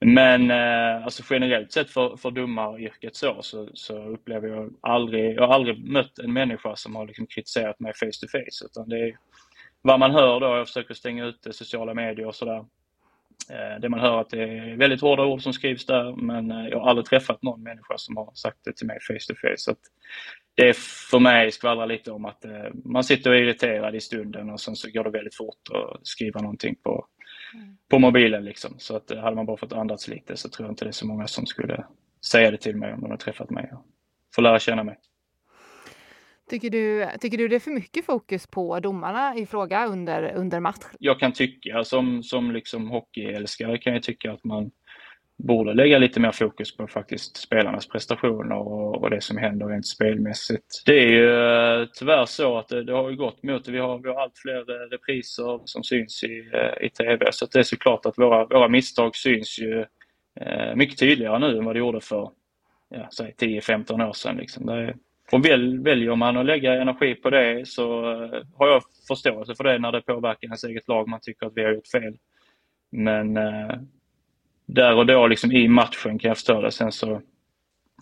Men 0.00 0.50
eh, 0.50 1.04
alltså 1.04 1.22
generellt 1.30 1.72
sett 1.72 1.90
för, 1.90 2.16
för 2.16 2.30
domaryrket 2.30 3.16
så, 3.16 3.42
så, 3.42 3.68
så 3.74 4.02
upplever 4.02 4.48
jag 4.48 4.74
aldrig, 4.80 5.36
jag 5.36 5.46
har 5.46 5.54
aldrig 5.54 5.84
mött 5.84 6.18
en 6.18 6.32
människa 6.32 6.76
som 6.76 6.96
har 6.96 7.06
liksom 7.06 7.26
kritiserat 7.26 7.80
mig 7.80 7.92
face 7.94 8.20
to 8.20 8.28
face. 8.32 8.64
Utan 8.64 8.88
det 8.88 8.98
är 8.98 9.16
vad 9.82 10.00
man 10.00 10.10
hör 10.10 10.40
då, 10.40 10.46
jag 10.46 10.66
försöker 10.66 10.94
stänga 10.94 11.24
ut 11.24 11.46
sociala 11.50 11.94
medier 11.94 12.26
och 12.26 12.34
sådär. 12.34 12.64
Eh, 13.50 13.80
det 13.80 13.88
man 13.88 14.00
hör 14.00 14.20
att 14.20 14.30
det 14.30 14.42
är 14.42 14.76
väldigt 14.76 15.00
hårda 15.00 15.24
ord 15.24 15.42
som 15.42 15.52
skrivs 15.52 15.86
där 15.86 16.16
men 16.16 16.50
eh, 16.50 16.68
jag 16.68 16.80
har 16.80 16.90
aldrig 16.90 17.06
träffat 17.06 17.42
någon 17.42 17.62
människa 17.62 17.94
som 17.96 18.16
har 18.16 18.32
sagt 18.34 18.58
det 18.64 18.76
till 18.76 18.86
mig 18.86 18.98
face 19.00 19.34
to 19.34 19.34
face. 19.40 19.56
Så 19.56 19.74
det 20.54 20.68
är 20.68 20.72
för 21.10 21.18
mig 21.18 21.52
skvallrar 21.52 21.86
lite 21.86 22.10
om 22.12 22.24
att 22.24 22.44
eh, 22.44 22.66
man 22.84 23.04
sitter 23.04 23.30
och 23.30 23.36
är 23.36 23.40
irriterad 23.40 23.94
i 23.94 24.00
stunden 24.00 24.50
och 24.50 24.60
sen 24.60 24.76
så 24.76 24.90
går 24.90 25.04
det 25.04 25.10
väldigt 25.10 25.36
fort 25.36 25.68
att 25.74 26.06
skriva 26.06 26.40
någonting 26.40 26.74
på, 26.82 27.06
på 27.90 27.98
mobilen. 27.98 28.44
Liksom. 28.44 28.74
Så 28.78 28.96
att 28.96 29.10
hade 29.10 29.36
man 29.36 29.46
bara 29.46 29.56
fått 29.56 29.72
andas 29.72 30.08
lite 30.08 30.36
så 30.36 30.48
tror 30.48 30.66
jag 30.66 30.72
inte 30.72 30.84
det 30.84 30.90
är 30.90 30.92
så 30.92 31.06
många 31.06 31.26
som 31.26 31.46
skulle 31.46 31.84
säga 32.30 32.50
det 32.50 32.56
till 32.56 32.76
mig 32.76 32.92
om 32.92 33.00
de 33.00 33.10
har 33.10 33.16
träffat 33.16 33.50
mig 33.50 33.70
och 33.72 33.86
får 34.34 34.42
lära 34.42 34.58
känna 34.58 34.84
mig. 34.84 34.98
Tycker 36.50 36.70
du, 36.70 37.08
tycker 37.20 37.38
du 37.38 37.48
det 37.48 37.56
är 37.56 37.60
för 37.60 37.70
mycket 37.70 38.06
fokus 38.06 38.46
på 38.46 38.80
domarna 38.80 39.36
i 39.36 39.46
fråga 39.46 39.86
under, 39.86 40.32
under 40.34 40.60
match? 40.60 40.84
Jag 40.98 41.20
kan 41.20 41.32
tycka, 41.32 41.84
som, 41.84 42.22
som 42.22 42.50
liksom 42.50 42.90
hockeyälskare 42.90 43.78
kan 43.78 43.92
jag 43.92 44.02
tycka 44.02 44.32
att 44.32 44.44
man 44.44 44.70
borde 45.38 45.74
lägga 45.74 45.98
lite 45.98 46.20
mer 46.20 46.32
fokus 46.32 46.76
på 46.76 46.86
faktiskt 46.86 47.36
spelarnas 47.36 47.88
prestationer 47.88 48.56
och, 48.56 49.02
och 49.02 49.10
det 49.10 49.20
som 49.20 49.36
händer 49.36 49.66
rent 49.66 49.86
spelmässigt. 49.86 50.82
Det 50.86 50.98
är 50.98 51.08
ju 51.08 51.30
eh, 51.80 51.88
tyvärr 51.94 52.24
så 52.26 52.58
att 52.58 52.68
det, 52.68 52.84
det 52.84 52.92
har 52.92 53.12
gått 53.12 53.42
mot 53.42 53.64
det. 53.64 53.72
Vi 53.72 53.78
har, 53.78 53.98
vi 53.98 54.08
har 54.08 54.22
allt 54.22 54.38
fler 54.38 54.70
eh, 54.70 54.88
repriser 54.90 55.60
som 55.64 55.84
syns 55.84 56.24
i, 56.24 56.50
eh, 56.54 56.86
i 56.86 56.90
TV 56.90 57.32
så 57.32 57.46
det 57.46 57.58
är 57.58 57.62
såklart 57.62 58.06
att 58.06 58.18
våra, 58.18 58.46
våra 58.46 58.68
misstag 58.68 59.16
syns 59.16 59.58
ju 59.58 59.84
eh, 60.40 60.74
mycket 60.74 60.98
tydligare 60.98 61.38
nu 61.38 61.58
än 61.58 61.64
vad 61.64 61.74
det 61.74 61.78
gjorde 61.78 62.00
för 62.00 62.30
ja, 62.88 63.08
10-15 63.40 64.08
år 64.08 64.12
sedan. 64.12 64.36
Liksom. 64.36 64.66
Det 64.66 64.72
är, 64.72 64.96
och 65.32 65.44
väl, 65.44 65.78
väljer 65.82 66.16
man 66.16 66.36
att 66.36 66.46
lägga 66.46 66.82
energi 66.82 67.14
på 67.14 67.30
det 67.30 67.68
så 67.68 68.02
har 68.54 68.68
jag 68.68 68.82
förståelse 69.08 69.54
för 69.54 69.64
det 69.64 69.78
när 69.78 69.92
det 69.92 70.02
påverkar 70.02 70.46
ens 70.46 70.64
eget 70.64 70.88
lag. 70.88 71.08
Man 71.08 71.20
tycker 71.20 71.46
att 71.46 71.52
vi 71.56 71.64
har 71.64 71.72
gjort 71.72 71.88
fel. 71.88 72.16
Men 72.90 73.36
eh, 73.36 73.74
där 74.68 74.94
och 74.94 75.06
då 75.06 75.26
liksom 75.26 75.52
i 75.52 75.68
matchen 75.68 76.18
kan 76.18 76.28
jag 76.28 76.36
förstå 76.36 76.60
det. 76.60 76.72
Sen 76.72 76.92
så 76.92 77.20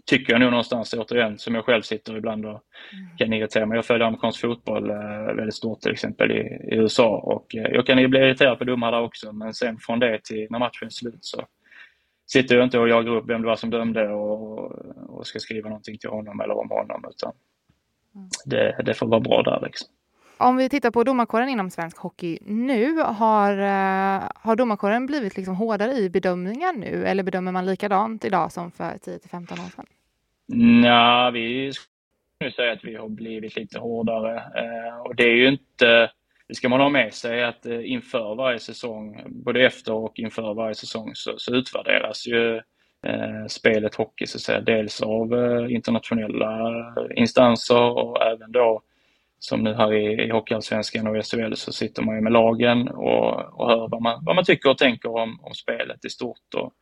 tycker 0.05 0.33
jag 0.33 0.41
nog 0.41 0.51
någonstans 0.51 0.95
återigen, 0.95 1.39
som 1.39 1.55
jag 1.55 1.65
själv 1.65 1.83
sitter 1.83 2.17
ibland 2.17 2.47
och 2.47 2.63
mm. 2.93 3.17
kan 3.17 3.33
irritera 3.33 3.67
mig. 3.67 3.77
Jag 3.77 3.87
följer 3.87 4.07
amerikansk 4.07 4.41
fotboll 4.41 4.91
eh, 4.91 5.35
väldigt 5.37 5.55
stort 5.55 5.81
till 5.81 5.93
exempel 5.93 6.31
i, 6.31 6.41
i 6.73 6.75
USA 6.75 7.17
och 7.17 7.55
eh, 7.55 7.71
jag 7.73 7.87
kan 7.87 7.99
ju 7.99 8.09
bli 8.09 8.19
irriterad 8.21 8.59
på 8.59 8.65
domare 8.65 8.97
där 8.97 9.03
också 9.03 9.33
men 9.33 9.55
sen 9.55 9.79
från 9.79 9.99
det 9.99 10.25
till 10.25 10.47
när 10.51 10.59
matchen 10.59 10.87
är 10.87 10.91
slut 10.91 11.25
så 11.25 11.47
sitter 12.27 12.57
jag 12.57 12.65
inte 12.65 12.79
och 12.79 12.89
jagar 12.89 13.17
upp 13.17 13.29
vem 13.29 13.43
det 13.43 13.49
var 13.49 13.57
som 13.57 13.71
dömde 13.71 14.09
och, 14.09 14.73
och 15.11 15.27
ska 15.27 15.39
skriva 15.39 15.69
någonting 15.69 15.99
till 15.99 16.11
honom 16.11 16.41
eller 16.41 16.59
om 16.59 16.71
honom 16.71 17.05
utan 17.11 17.33
mm. 18.15 18.29
det, 18.45 18.83
det 18.85 18.95
får 18.95 19.07
vara 19.07 19.21
bra 19.21 19.43
där 19.43 19.61
liksom. 19.67 19.89
Om 20.39 20.57
vi 20.57 20.69
tittar 20.69 20.91
på 20.91 21.05
domarkåren 21.05 21.49
inom 21.49 21.71
svensk 21.71 21.99
hockey 21.99 22.39
nu, 22.43 22.99
har, 22.99 23.59
eh, 23.59 24.29
har 24.35 24.57
domarkåren 24.57 25.07
blivit 25.07 25.37
liksom 25.37 25.55
hårdare 25.55 25.93
i 25.93 26.11
bedömningar 26.11 26.73
nu 26.73 27.07
eller 27.07 27.23
bedömer 27.23 27.53
man 27.53 27.67
likadant 27.67 28.25
idag 28.25 28.53
som 28.53 28.71
för 28.71 28.99
10-15 28.99 29.53
år 29.53 29.71
sedan? 29.77 29.87
Ja, 30.85 31.31
vi 31.35 31.73
skulle 31.73 32.53
säga 32.53 32.73
att 32.73 32.85
vi 32.85 32.95
har 32.95 33.09
blivit 33.09 33.57
lite 33.57 33.79
hårdare 33.79 34.37
eh, 34.37 34.97
och 35.01 35.17
det 35.17 35.25
är 35.25 35.35
ju 35.35 35.49
inte 35.49 36.11
det 36.49 36.55
ska 36.55 36.69
man 36.69 36.81
ha 36.81 36.89
med 36.89 37.15
sig 37.15 37.45
att 37.45 37.67
eh, 37.67 37.91
inför 37.91 38.35
varje 38.35 38.59
säsong, 38.59 39.23
både 39.27 39.67
efter 39.67 39.93
och 39.93 40.19
inför 40.19 40.55
varje 40.55 40.75
säsong, 40.75 41.11
så, 41.15 41.39
så 41.39 41.55
utvärderas 41.55 42.27
ju 42.27 42.61
spelet 43.49 43.95
hockey 43.95 44.27
så 44.27 44.39
att 44.39 44.43
säga, 44.43 44.61
dels 44.61 45.03
av 45.03 45.33
internationella 45.71 46.95
instanser 47.15 47.81
och 47.81 48.27
även 48.27 48.53
då 48.53 48.83
som 49.39 49.63
nu 49.63 49.75
här 49.75 49.95
i, 49.95 50.23
i 50.23 50.31
Hockeyallsvenskan 50.31 51.07
och 51.07 51.27
SHL 51.27 51.55
så 51.55 51.73
sitter 51.73 52.03
man 52.03 52.15
ju 52.15 52.21
med 52.21 52.33
lagen 52.33 52.89
och, 52.89 53.61
och 53.61 53.69
hör 53.71 53.89
vad 53.89 54.03
man, 54.03 54.25
vad 54.25 54.37
man 54.37 54.45
tycker 54.45 54.71
och 54.71 54.79
tänker 54.79 55.17
om, 55.17 55.41
om 55.43 55.55
spelet 55.55 56.05
i 56.05 56.11
stort 56.11 56.55
och 56.57 56.73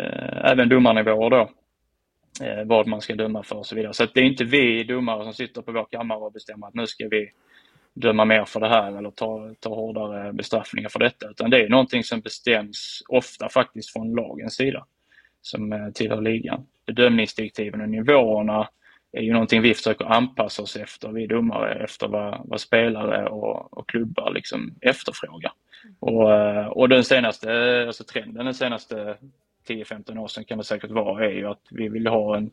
eh, 0.00 0.50
även 0.50 0.68
domarnivåer 0.68 1.30
då. 1.30 1.50
Eh, 2.40 2.64
vad 2.64 2.86
man 2.86 3.00
ska 3.00 3.14
döma 3.14 3.42
för 3.42 3.56
och 3.56 3.66
så 3.66 3.76
vidare. 3.76 3.92
Så 3.92 4.06
det 4.14 4.20
är 4.20 4.24
inte 4.24 4.44
vi 4.44 4.84
domare 4.84 5.24
som 5.24 5.34
sitter 5.34 5.62
på 5.62 5.72
vår 5.72 5.86
kammare 5.90 6.18
och 6.18 6.32
bestämmer 6.32 6.66
att 6.66 6.74
nu 6.74 6.86
ska 6.86 7.08
vi 7.08 7.30
döma 7.94 8.24
mer 8.24 8.44
för 8.44 8.60
det 8.60 8.68
här 8.68 8.98
eller 8.98 9.10
ta, 9.10 9.54
ta 9.60 9.74
hårdare 9.74 10.32
bestraffningar 10.32 10.88
för 10.88 10.98
detta. 10.98 11.30
Utan 11.30 11.50
det 11.50 11.64
är 11.64 11.68
någonting 11.68 12.04
som 12.04 12.20
bestäms 12.20 13.02
ofta 13.08 13.48
faktiskt 13.48 13.92
från 13.92 14.14
lagens 14.14 14.54
sida 14.54 14.86
som 15.40 15.72
eh, 15.72 15.90
tillhör 15.90 16.20
ligan. 16.20 16.66
Bedömningsdirektiven 16.86 17.80
och 17.80 17.88
nivåerna 17.88 18.68
är 19.12 19.22
ju 19.22 19.32
någonting 19.32 19.62
vi 19.62 19.74
försöker 19.74 20.04
anpassa 20.04 20.62
oss 20.62 20.76
efter, 20.76 21.08
vi 21.08 21.26
domare, 21.26 21.84
efter 21.84 22.08
vad, 22.08 22.40
vad 22.44 22.60
spelare 22.60 23.28
och, 23.28 23.78
och 23.78 23.88
klubbar 23.88 24.32
liksom 24.34 24.74
efterfrågar. 24.80 25.52
Och, 26.00 26.32
eh, 26.32 26.66
och 26.66 26.88
den 26.88 27.04
senaste 27.04 27.84
alltså 27.86 28.04
trenden 28.04 28.44
den 28.44 28.54
senaste 28.54 29.16
10-15 29.68 30.18
år 30.18 30.28
sedan 30.28 30.44
kan 30.44 30.58
det 30.58 30.64
säkert 30.64 30.90
vara, 30.90 31.24
är 31.26 31.30
ju 31.30 31.46
att 31.46 31.62
vi 31.70 31.88
vill 31.88 32.06
ha 32.06 32.36
en, 32.36 32.50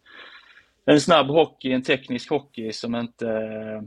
en 0.85 1.01
snabb 1.01 1.27
hockey, 1.27 1.71
en 1.71 1.83
teknisk 1.83 2.29
hockey 2.29 2.71
som 2.71 2.95
inte 2.95 3.29
eh, 3.29 3.81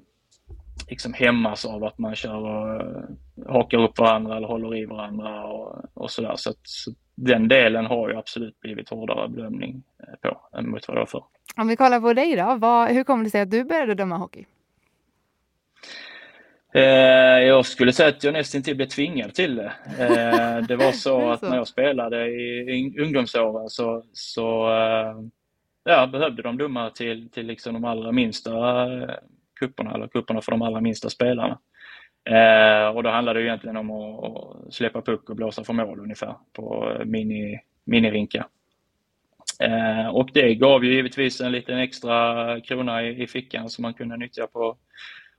liksom 0.89 1.13
hämmas 1.13 1.65
av 1.65 1.85
att 1.85 1.99
man 1.99 2.15
kör 2.15 2.35
och 2.35 2.81
eh, 2.81 3.53
hakar 3.53 3.79
upp 3.79 3.99
varandra 3.99 4.37
eller 4.37 4.49
håller 4.49 4.77
i 4.77 4.85
varandra 4.85 5.45
och, 5.45 5.85
och 5.95 6.11
sådär. 6.11 6.33
Så, 6.37 6.51
att, 6.51 6.61
så 6.63 6.91
den 7.15 7.49
delen 7.49 7.87
har 7.87 8.09
ju 8.09 8.17
absolut 8.17 8.61
blivit 8.61 8.89
hårdare 8.89 9.29
bedömning 9.29 9.83
på 10.23 10.41
än 10.59 10.71
mot 10.71 10.89
vad 10.89 10.97
det 10.97 11.01
var 11.01 11.07
förr. 11.07 11.25
Om 11.57 11.69
vi 11.69 11.77
kollar 11.77 12.01
på 12.01 12.13
dig 12.13 12.37
då, 12.37 12.57
vad, 12.59 12.89
hur 12.89 13.05
kommer 13.05 13.25
det 13.25 13.31
sig 13.31 13.41
att 13.41 13.51
du 13.51 13.65
började 13.65 13.95
döma 13.95 14.17
hockey? 14.17 14.47
Eh, 16.75 17.43
jag 17.47 17.67
skulle 17.67 17.93
säga 17.93 18.09
att 18.09 18.25
jag 18.25 18.33
nästan 18.33 18.63
till 18.63 18.77
blev 18.77 18.87
tvingad 18.87 19.35
till 19.35 19.57
det. 19.57 19.73
Eh, 19.99 20.67
det 20.67 20.77
var 20.77 20.93
så 20.93 21.31
att 21.31 21.43
när 21.43 21.57
jag 21.57 21.69
spelade 21.69 22.27
i 22.27 22.95
ungdomsåren 23.01 23.69
så, 23.69 24.03
så 24.13 24.69
eh, 24.69 25.15
ja, 25.85 26.07
behövde 26.07 26.43
de 26.43 26.59
domare 26.59 26.91
till, 26.91 27.31
till 27.31 27.47
liksom 27.47 27.75
de 27.75 27.85
allra 27.85 28.13
minsta 28.13 28.51
kupperna 29.61 29.95
eller 29.95 30.09
kupperna 30.09 30.41
för 30.41 30.53
de 30.53 30.63
allra 30.63 30.81
minsta 30.81 31.09
spelarna. 31.11 31.59
och 32.95 33.03
då 33.03 33.11
handlade 33.11 33.41
det 33.41 33.47
egentligen 33.47 33.77
om 33.77 33.91
att, 33.91 34.25
att 34.25 34.75
släppa 34.75 35.03
puck 35.03 35.31
och 35.31 35.37
blåsa 35.37 35.65
för 35.65 35.73
mål 35.73 36.01
ungefär 36.01 36.35
på 36.53 36.97
mini, 37.05 37.61
Eh, 39.61 40.09
och 40.09 40.31
det 40.33 40.55
gav 40.55 40.85
ju 40.85 40.95
givetvis 40.95 41.41
en 41.41 41.53
liten 41.53 41.79
extra 41.79 42.61
krona 42.61 43.03
i, 43.03 43.23
i 43.23 43.27
fickan 43.27 43.71
som 43.71 43.83
man 43.83 43.95
kunde 43.95 44.17
nyttja 44.17 44.47
på 44.47 44.77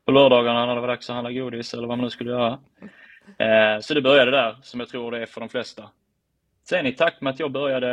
på 0.05 0.11
lördagarna 0.11 0.65
när 0.65 0.75
det 0.75 0.81
var 0.81 0.87
dags 0.87 1.09
att 1.09 1.13
handla 1.13 1.31
godis 1.31 1.73
eller 1.73 1.87
vad 1.87 1.97
man 1.97 2.03
nu 2.03 2.09
skulle 2.09 2.31
göra. 2.31 2.59
Eh, 3.37 3.79
så 3.81 3.93
det 3.93 4.01
började 4.01 4.31
där, 4.31 4.57
som 4.61 4.79
jag 4.79 4.89
tror 4.89 5.11
det 5.11 5.21
är 5.21 5.25
för 5.25 5.41
de 5.41 5.49
flesta. 5.49 5.89
Sen 6.69 6.85
i 6.85 6.93
takt 6.93 7.21
med 7.21 7.33
att 7.33 7.39
jag 7.39 7.51
började 7.51 7.87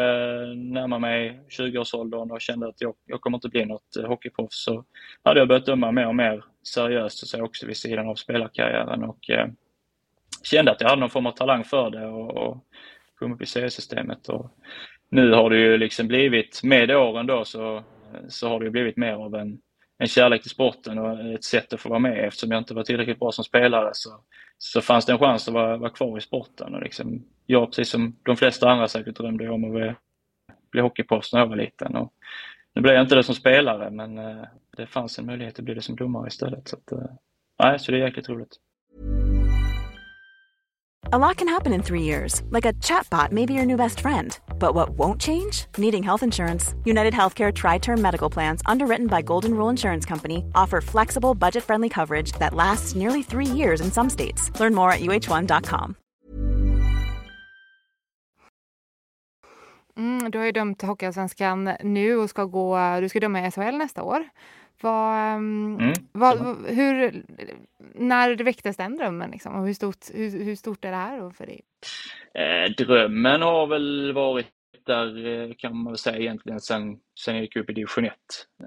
närma 0.54 0.98
mig 0.98 1.40
20-årsåldern 1.48 2.30
och 2.30 2.40
kände 2.40 2.68
att 2.68 2.80
jag, 2.80 2.94
jag 3.06 3.20
kommer 3.20 3.36
inte 3.36 3.48
bli 3.48 3.64
något 3.64 3.96
hockeyproffs 4.06 4.64
så 4.64 4.84
hade 5.22 5.40
jag 5.40 5.48
börjat 5.48 5.66
döma 5.66 5.92
mer 5.92 6.06
och 6.06 6.16
mer 6.16 6.44
seriöst 6.62 7.22
och 7.22 7.28
så 7.28 7.42
också 7.42 7.66
vid 7.66 7.76
sidan 7.76 8.08
av 8.08 8.14
spelarkarriären 8.14 9.04
och 9.04 9.30
eh, 9.30 9.46
kände 10.42 10.70
att 10.70 10.80
jag 10.80 10.88
hade 10.88 11.00
någon 11.00 11.10
form 11.10 11.26
av 11.26 11.32
talang 11.32 11.64
för 11.64 11.90
det 11.90 12.06
och, 12.06 12.36
och 12.36 12.64
kom 13.18 13.32
upp 13.32 13.42
i 13.42 13.46
seriesystemet. 13.46 14.28
Och 14.28 14.50
nu 15.10 15.32
har 15.32 15.50
det 15.50 15.58
ju 15.58 15.78
liksom 15.78 16.08
blivit, 16.08 16.62
med 16.62 16.90
åren 16.90 17.26
då 17.26 17.44
så, 17.44 17.82
så 18.28 18.48
har 18.48 18.60
det 18.60 18.70
blivit 18.70 18.96
mer 18.96 19.12
av 19.12 19.34
en 19.34 19.60
en 19.98 20.08
kärlek 20.08 20.42
till 20.42 20.50
sporten 20.50 20.98
och 20.98 21.20
ett 21.34 21.44
sätt 21.44 21.72
att 21.72 21.80
få 21.80 21.88
vara 21.88 21.98
med. 21.98 22.24
Eftersom 22.24 22.50
jag 22.50 22.58
inte 22.58 22.74
var 22.74 22.82
tillräckligt 22.82 23.18
bra 23.18 23.32
som 23.32 23.44
spelare 23.44 23.90
så, 23.92 24.10
så 24.58 24.80
fanns 24.80 25.06
det 25.06 25.12
en 25.12 25.18
chans 25.18 25.48
att 25.48 25.54
vara, 25.54 25.76
vara 25.76 25.90
kvar 25.90 26.18
i 26.18 26.20
sporten. 26.20 26.74
Och 26.74 26.82
liksom, 26.82 27.24
jag, 27.46 27.66
precis 27.66 27.88
som 27.88 28.16
de 28.22 28.36
flesta 28.36 28.70
andra 28.70 28.88
säkert, 28.88 29.16
drömde 29.16 29.48
om 29.48 29.64
att 29.64 29.72
bli, 29.72 29.94
bli 30.70 30.80
hockeyproffs 30.80 31.32
när 31.32 31.40
jag 31.40 31.46
var 31.46 31.56
liten. 31.56 31.96
Och 31.96 32.12
nu 32.74 32.82
blev 32.82 32.94
jag 32.94 33.04
inte 33.04 33.14
det 33.14 33.22
som 33.22 33.34
spelare 33.34 33.90
men 33.90 34.18
eh, 34.18 34.44
det 34.76 34.86
fanns 34.86 35.18
en 35.18 35.26
möjlighet 35.26 35.58
att 35.58 35.64
bli 35.64 35.74
det 35.74 35.82
som 35.82 35.96
domare 35.96 36.28
istället. 36.28 36.68
Så, 36.68 36.76
att, 36.76 36.92
eh, 36.92 37.10
nej, 37.62 37.78
så 37.78 37.92
det 37.92 37.98
är 37.98 38.04
jäkligt 38.04 38.28
roligt. 38.28 38.56
A 41.04 41.18
lot 41.18 41.36
can 41.36 41.48
happen 41.48 41.72
in 41.72 41.82
three 41.82 42.02
years, 42.02 42.42
like 42.50 42.66
a 42.66 42.72
chatbot 42.74 43.32
may 43.32 43.46
be 43.46 43.54
your 43.54 43.64
new 43.64 43.76
best 43.76 44.00
friend. 44.00 44.38
But 44.58 44.74
what 44.74 44.90
won't 44.90 45.20
change? 45.20 45.64
Needing 45.78 46.02
health 46.02 46.22
insurance. 46.22 46.74
United 46.84 47.14
Healthcare 47.14 47.54
Tri 47.54 47.78
Term 47.78 48.02
Medical 48.02 48.28
Plans, 48.28 48.60
underwritten 48.66 49.06
by 49.06 49.22
Golden 49.22 49.54
Rule 49.54 49.70
Insurance 49.70 50.04
Company, 50.04 50.44
offer 50.54 50.80
flexible, 50.80 51.34
budget 51.34 51.64
friendly 51.64 51.88
coverage 51.88 52.32
that 52.32 52.52
lasts 52.52 52.94
nearly 52.94 53.22
three 53.22 53.46
years 53.46 53.80
in 53.80 53.90
some 53.90 54.10
states. 54.10 54.50
Learn 54.60 54.74
more 54.74 54.92
at 54.92 55.00
uh1.com. 55.00 55.96
Mm, 59.98 60.30
du 60.30 60.38
har 60.38 60.46
ju 60.46 60.52
dömt 60.52 60.82
Hockeyallsvenskan 60.82 61.70
nu 61.80 62.16
och 62.16 62.30
ska 62.30 62.44
gå, 62.44 62.78
du 63.00 63.08
ska 63.08 63.20
döma 63.20 63.46
i 63.46 63.50
SHL 63.50 63.76
nästa 63.76 64.02
år. 64.02 64.24
Vad, 64.82 65.34
ehm, 65.34 65.78
mm. 65.80 65.92
vad, 66.12 66.38
hur, 66.66 67.22
när 67.94 68.36
väcktes 68.44 68.76
den 68.76 68.96
drömmen? 68.96 69.30
Liksom? 69.30 69.54
Och 69.54 69.66
hur, 69.66 69.74
stort, 69.74 70.06
hur, 70.14 70.44
hur 70.44 70.56
stort 70.56 70.84
är 70.84 70.90
det 70.90 70.96
här 70.96 71.30
för 71.30 71.46
dig? 71.46 71.60
Eh, 72.34 72.70
drömmen 72.86 73.42
har 73.42 73.66
väl 73.66 74.12
varit 74.12 74.46
där 74.86 75.26
eh, 75.26 75.54
kan 75.58 75.76
man 75.76 75.92
väl 75.92 75.98
säga 75.98 76.18
egentligen 76.18 76.60
sen, 76.60 76.98
sen 77.24 77.34
jag 77.34 77.42
gick 77.42 77.56
upp 77.56 77.70
i 77.70 77.72
division 77.72 78.04
1. 78.04 78.12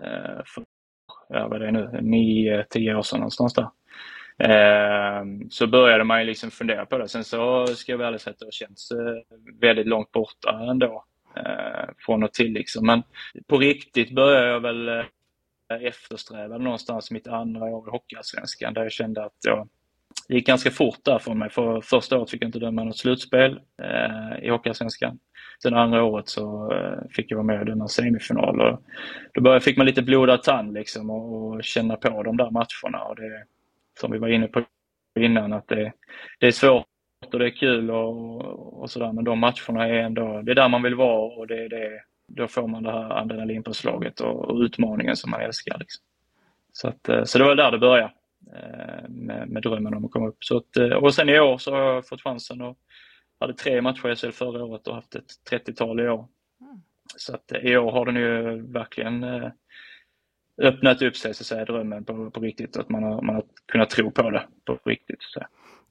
Eh, 0.04 0.44
för, 0.46 0.64
är 1.34 1.60
det 1.60 1.72
nu, 1.72 1.90
9-10 2.02 2.96
år 2.96 3.02
sedan 3.02 3.20
någonstans 3.20 3.54
där. 3.54 3.68
Eh, 4.40 5.26
så 5.50 5.68
började 5.68 6.04
man 6.04 6.20
ju 6.20 6.26
liksom 6.26 6.52
fundera 6.52 6.86
på 6.86 6.98
det. 6.98 7.08
Sen 7.08 7.24
så 7.24 7.68
ska 7.68 7.92
jag 7.92 7.98
väl 7.98 8.20
säga 8.20 8.32
att 8.32 8.40
det 8.40 8.46
har 8.46 8.52
känts 8.52 8.92
eh, 8.92 9.38
väldigt 9.62 9.88
långt 9.88 10.12
borta 10.12 10.60
ändå. 10.70 11.06
Eh, 11.36 11.90
från 11.98 12.24
och 12.24 12.34
till 12.34 12.54
liksom. 12.54 12.86
Men 12.86 13.04
på 13.48 13.58
riktigt 13.58 14.16
började 14.16 14.48
jag 14.48 14.60
väl 14.60 15.04
Eh, 15.76 15.88
eftersträvade 15.88 16.64
någonstans 16.64 17.12
mitt 17.12 17.28
andra 17.28 17.66
år 17.66 17.88
i 17.88 17.92
Hockeyallsvenskan 17.92 18.74
där 18.74 18.84
jag 18.84 18.92
kände 18.92 19.26
att 19.26 19.38
jag 19.46 19.70
det 20.28 20.36
gick 20.36 20.48
ganska 20.48 20.72
fort 20.72 21.00
där 21.04 21.20
för 21.20 21.34
mig. 21.34 21.50
För 21.50 21.82
första 21.82 22.18
året 22.18 22.30
fick 22.30 22.44
jag 22.44 22.48
inte 22.48 22.60
döma 22.60 22.84
något 22.84 22.98
slutspel 22.98 23.60
eh, 23.84 24.46
i 24.46 24.50
Hockeyallsvenskan. 24.50 25.20
Sen 25.64 25.74
andra 25.74 26.04
året 26.04 26.30
så 26.30 26.74
eh, 26.74 27.10
fick 27.10 27.32
jag 27.32 27.38
vara 27.38 27.46
med 27.46 27.60
och 27.60 27.66
döma 27.66 27.88
semifinal. 27.88 28.62
Och 28.62 28.82
då 29.34 29.42
började, 29.42 29.62
fick 29.62 29.78
man 29.78 29.86
lite 29.86 30.02
blodad 30.02 30.44
tand 30.44 30.74
liksom 30.74 31.10
och, 31.10 31.48
och, 31.48 31.64
känna 31.64 31.96
på 31.96 32.24
de 32.24 32.38
där 32.38 32.52
matcherna. 32.52 33.04
Och 33.04 33.16
det, 33.16 33.44
som 34.00 34.12
vi 34.12 34.18
var 34.18 34.28
inne 34.28 34.48
på 34.48 34.64
innan, 35.20 35.54
att 35.54 35.68
det, 35.68 35.94
det 36.40 36.48
är 36.48 36.52
svårt 36.52 36.86
och 37.34 37.40
det 37.40 37.46
är 37.46 37.58
kul 37.58 37.92
och, 37.92 38.82
och 38.82 38.90
sådär. 38.90 39.12
Men 39.12 39.24
de 39.24 39.40
matcherna 39.40 39.88
är 39.88 39.94
ändå, 39.94 40.42
det 40.42 40.52
är 40.52 40.56
där 40.56 40.70
man 40.70 40.84
vill 40.84 40.96
vara 40.96 41.38
och 41.38 41.48
det 41.48 41.66
är 41.66 41.70
det 41.70 42.02
då 42.36 42.48
får 42.48 42.68
man 42.68 42.84
det 42.84 42.92
här 42.92 43.22
adrenalinpåslaget 43.22 44.20
och, 44.20 44.46
och 44.46 44.60
utmaningen 44.60 45.16
som 45.16 45.32
man 45.32 45.42
älskar. 45.42 45.78
Liksom. 45.80 46.04
Så, 46.74 46.88
att, 46.88 47.10
eh, 47.10 47.24
så 47.24 47.38
det 47.38 47.44
var 47.44 47.56
där 47.56 47.72
det 47.72 47.80
började 47.80 48.14
eh, 48.54 49.10
med, 49.10 49.50
med 49.50 49.64
drömmen 49.64 49.94
om 49.94 50.06
att 50.06 50.12
komma 50.12 50.28
upp. 50.28 50.44
Så 50.44 50.58
att, 50.58 50.78
eh, 50.78 50.90
och 50.90 51.14
sen 51.14 51.30
i 51.30 51.40
år 51.40 51.58
så 51.58 51.72
har 51.72 51.80
jag 51.80 52.08
fått 52.08 52.22
chansen 52.22 52.62
och 52.62 52.78
hade 53.40 53.54
tre 53.54 53.82
matcher 53.82 54.12
i 54.12 54.16
SHL 54.16 54.32
förra 54.32 54.64
året 54.64 54.88
och 54.88 54.96
haft 54.96 55.16
ett 55.16 55.32
30-tal 55.52 56.00
i 56.00 56.10
år. 56.10 56.28
Mm. 56.62 56.82
Så 57.16 57.36
att 57.36 57.52
i 57.64 57.78
år 57.78 57.92
har 57.92 58.06
den 58.06 58.16
ju 58.16 58.62
verkligen 58.72 59.26
öppnat 60.62 61.02
upp 61.02 61.18
sig, 61.18 61.34
så 61.34 61.42
att 61.42 61.46
säga, 61.46 61.66
drömmen 61.66 62.06
på, 62.06 62.32
på 62.32 62.40
riktigt. 62.40 62.78
Att 62.78 62.90
man 62.90 63.04
har, 63.04 63.22
man 63.22 63.36
har 63.36 63.44
kunnat 63.66 63.90
tro 63.90 64.12
på 64.12 64.30
det 64.30 64.48
på 64.66 64.80
riktigt. 64.86 65.22
Så. 65.22 65.42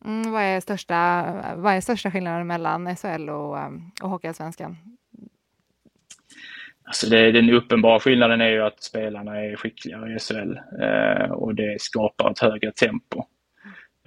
Mm, 0.04 0.32
vad, 0.32 0.42
är 0.42 0.60
största, 0.60 1.24
vad 1.56 1.74
är 1.74 1.80
största 1.80 2.10
skillnaden 2.10 2.46
mellan 2.46 2.96
SHL 2.96 3.28
och, 3.28 3.58
och 4.02 4.10
Hockeyallsvenskan? 4.10 4.76
Alltså 6.90 7.06
det, 7.06 7.32
den 7.32 7.50
uppenbara 7.50 8.00
skillnaden 8.00 8.40
är 8.40 8.50
ju 8.50 8.62
att 8.62 8.82
spelarna 8.82 9.40
är 9.40 9.56
skickligare 9.56 10.14
i 10.14 10.18
SHL 10.18 10.58
eh, 10.82 11.32
och 11.32 11.54
det 11.54 11.80
skapar 11.80 12.30
ett 12.30 12.38
högre 12.38 12.72
tempo. 12.72 13.24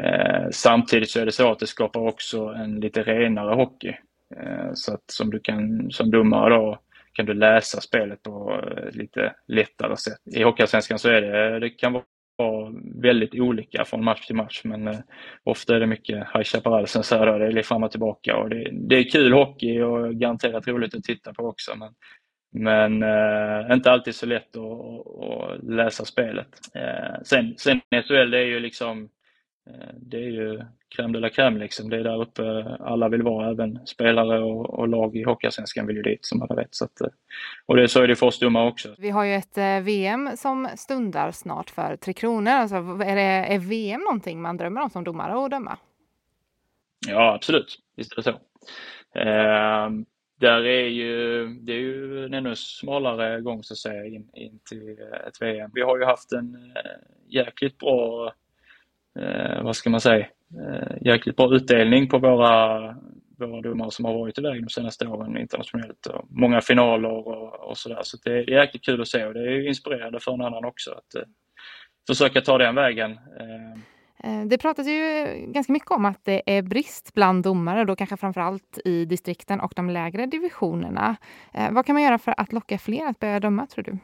Eh, 0.02 0.50
samtidigt 0.52 1.10
så 1.10 1.20
är 1.20 1.26
det 1.26 1.32
så 1.32 1.52
att 1.52 1.60
det 1.60 1.68
skapar 1.68 2.00
också 2.00 2.46
en 2.46 2.80
lite 2.80 3.04
renare 3.04 3.56
hockey. 3.56 3.94
Eh, 4.36 4.70
så 4.74 4.94
att 4.94 5.04
som 5.08 5.30
du 5.30 5.40
kan 5.40 5.92
som 5.92 6.12
domare 6.12 6.50
då 6.50 6.80
kan 7.14 7.26
du 7.26 7.34
läsa 7.34 7.82
spelet 7.82 8.24
på 8.24 8.62
ett 8.88 8.96
lite 8.96 9.36
lättare 9.48 9.98
sätt. 9.98 10.20
I 10.36 10.44
Hockeyallsvenskan 10.44 11.00
så 11.00 11.10
är 11.10 11.22
det, 11.22 11.60
det 11.60 11.70
kan 11.70 11.94
vara 11.94 12.04
väldigt 13.02 13.40
olika 13.40 13.86
från 13.86 14.04
match 14.04 14.28
till 14.28 14.36
match 14.36 14.62
men 14.64 14.88
eh, 14.88 15.00
ofta 15.44 15.76
är 15.76 15.80
det 15.80 15.88
mycket 15.88 16.18
High 16.18 16.44
Chaparral 16.44 16.88
så 16.88 17.16
här, 17.16 17.40
det 17.40 17.46
är 17.46 17.52
liksom 17.52 17.76
fram 17.76 17.84
och 17.84 17.92
tillbaka 17.92 18.38
och 18.38 18.50
det, 18.50 18.70
det, 18.72 18.96
är 18.96 19.10
kul 19.10 19.34
hockey 19.34 19.82
och 19.82 20.16
garanterat 20.16 20.68
roligt 20.68 20.96
att 20.96 21.04
titta 21.04 21.34
på 21.34 21.44
också 21.44 21.76
men 21.76 21.94
men 22.56 23.04
eh, 23.04 23.74
inte 23.74 23.92
alltid 23.92 24.16
så 24.16 24.26
lätt 24.26 24.56
att, 24.56 25.08
att 25.24 25.64
läsa 25.64 26.06
spelet. 26.06 26.48
Eh, 26.74 27.22
sen, 27.24 27.54
sen 27.58 27.82
SHL 27.90 28.32
det 28.32 28.38
är 28.38 28.46
ju 28.46 28.60
liksom 28.60 29.10
eh, 29.70 29.90
det 29.96 30.18
är 30.18 30.30
ju 30.30 30.62
crème 30.96 31.14
de 31.14 31.20
la 31.20 31.30
crème 31.30 31.60
liksom. 31.60 31.90
Det 31.90 31.98
är 31.98 32.04
där 32.04 32.22
uppe 32.22 32.64
alla 32.80 33.10
vill 33.10 33.22
vara, 33.24 33.50
även 33.50 33.88
spelare 33.88 34.40
och, 34.40 34.80
och 34.80 34.88
lag 34.88 35.16
i 35.16 35.24
Hockeyallsvenskan 35.24 35.88
vill 35.88 35.96
ju 35.96 36.02
dit 36.02 36.26
som 36.26 36.42
alla 36.42 36.56
vet. 36.56 36.76
Så 36.76 36.86
att, 36.86 37.02
eh, 37.02 37.08
och 37.66 37.76
det, 37.76 37.88
så 37.88 38.02
är 38.02 38.08
det 38.08 38.16
för 38.16 38.28
oss 38.28 38.40
domare 38.40 38.68
också. 38.70 38.96
Vi 38.98 39.10
har 39.10 39.24
ju 39.24 39.34
ett 39.34 39.58
eh, 39.58 39.80
VM 39.80 40.30
som 40.36 40.70
stundar 40.76 41.32
snart 41.32 41.70
för 41.70 41.96
Tre 41.96 42.14
Kronor. 42.14 42.52
Alltså, 42.52 42.76
är, 42.76 43.16
det, 43.16 43.54
är 43.54 43.60
VM 43.60 44.02
någonting 44.02 44.42
man 44.42 44.58
drömmer 44.58 44.82
om 44.82 44.90
som 44.90 45.04
domare 45.04 45.46
att 45.46 45.52
döma? 45.52 45.78
Ja, 47.08 47.34
absolut. 47.34 47.78
Visst 47.96 48.12
är 48.12 48.16
det 48.16 48.24
så. 48.24 48.40
Där 50.40 50.66
är 50.66 50.88
ju, 50.88 51.48
det 51.48 51.74
är 51.74 51.80
ju 51.80 52.26
en 52.26 52.34
ännu 52.34 52.56
smalare 52.56 53.42
gång 53.42 53.64
så 53.64 53.74
att 53.74 53.78
säga 53.78 54.06
in, 54.06 54.30
in 54.34 54.60
till 54.70 54.90
eh, 54.90 55.28
ett 55.28 55.42
VM. 55.42 55.72
Vi 55.74 55.82
har 55.82 55.98
ju 55.98 56.06
haft 56.06 56.32
en 56.32 56.56
eh, 56.76 56.92
jäkligt 57.28 57.78
bra, 57.78 58.34
eh, 59.20 59.64
vad 59.64 59.76
ska 59.76 59.90
man 59.90 60.02
säga, 60.02 60.28
eh, 60.62 60.98
jäkligt 61.02 61.36
bra 61.36 61.56
utdelning 61.56 62.10
på 62.10 62.18
våra, 62.18 62.80
våra 63.38 63.62
domare 63.62 63.92
som 63.92 64.06
har 64.06 64.14
varit 64.14 64.38
iväg 64.38 64.64
de 64.64 64.70
senaste 64.70 65.08
åren 65.08 65.38
internationellt. 65.38 66.06
Och 66.06 66.26
många 66.30 66.62
finaler 66.62 67.10
och, 67.10 67.70
och 67.70 67.78
sådär. 67.78 68.00
Så 68.04 68.18
det 68.24 68.32
är 68.32 68.50
jäkligt 68.50 68.86
kul 68.86 69.02
att 69.02 69.08
se 69.08 69.26
och 69.26 69.34
det 69.34 69.40
är 69.40 69.68
inspirerande 69.68 70.20
för 70.20 70.34
en 70.34 70.42
annan 70.42 70.66
också 70.66 70.92
att 70.92 71.16
eh, 71.16 71.28
försöka 72.08 72.42
ta 72.42 72.58
den 72.58 72.76
vägen. 72.76 73.12
Eh, 73.12 73.80
Eh, 74.24 74.46
det 74.46 74.58
pratas 74.58 74.88
ju 74.88 75.26
ganska 75.48 75.74
mycket 75.74 75.92
om 75.92 76.06
att 76.06 76.26
det 76.26 76.42
är 76.46 76.62
brist 76.62 77.14
bland 77.14 77.44
domare, 77.44 77.86
då 77.86 77.96
kanske 77.96 78.18
framförallt 78.18 78.80
i 78.86 79.06
distrikten 79.06 79.60
och 79.60 79.74
de 79.76 79.90
lägre 79.90 80.26
divisionerna. 80.26 81.16
Eh, 81.54 81.72
vad 81.72 81.86
kan 81.86 81.94
man 81.94 82.04
göra 82.04 82.18
för 82.18 82.34
att 82.38 82.54
locka 82.54 82.78
fler 82.78 83.06
att 83.06 83.20
börja 83.20 83.40
döma, 83.40 83.68
tror 83.68 83.84
du? 83.84 83.98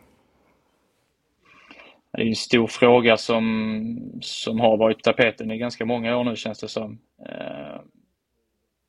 Det 2.11 2.21
är 2.21 2.25
en 2.25 2.35
stor 2.35 2.67
fråga 2.67 3.17
som, 3.17 4.19
som 4.21 4.59
har 4.59 4.77
varit 4.77 4.97
på 4.97 5.01
tapeten 5.01 5.51
i 5.51 5.57
ganska 5.57 5.85
många 5.85 6.17
år 6.17 6.23
nu 6.23 6.35
känns 6.35 6.59
det 6.59 6.67
som. 6.67 6.99
Eh, 7.25 7.81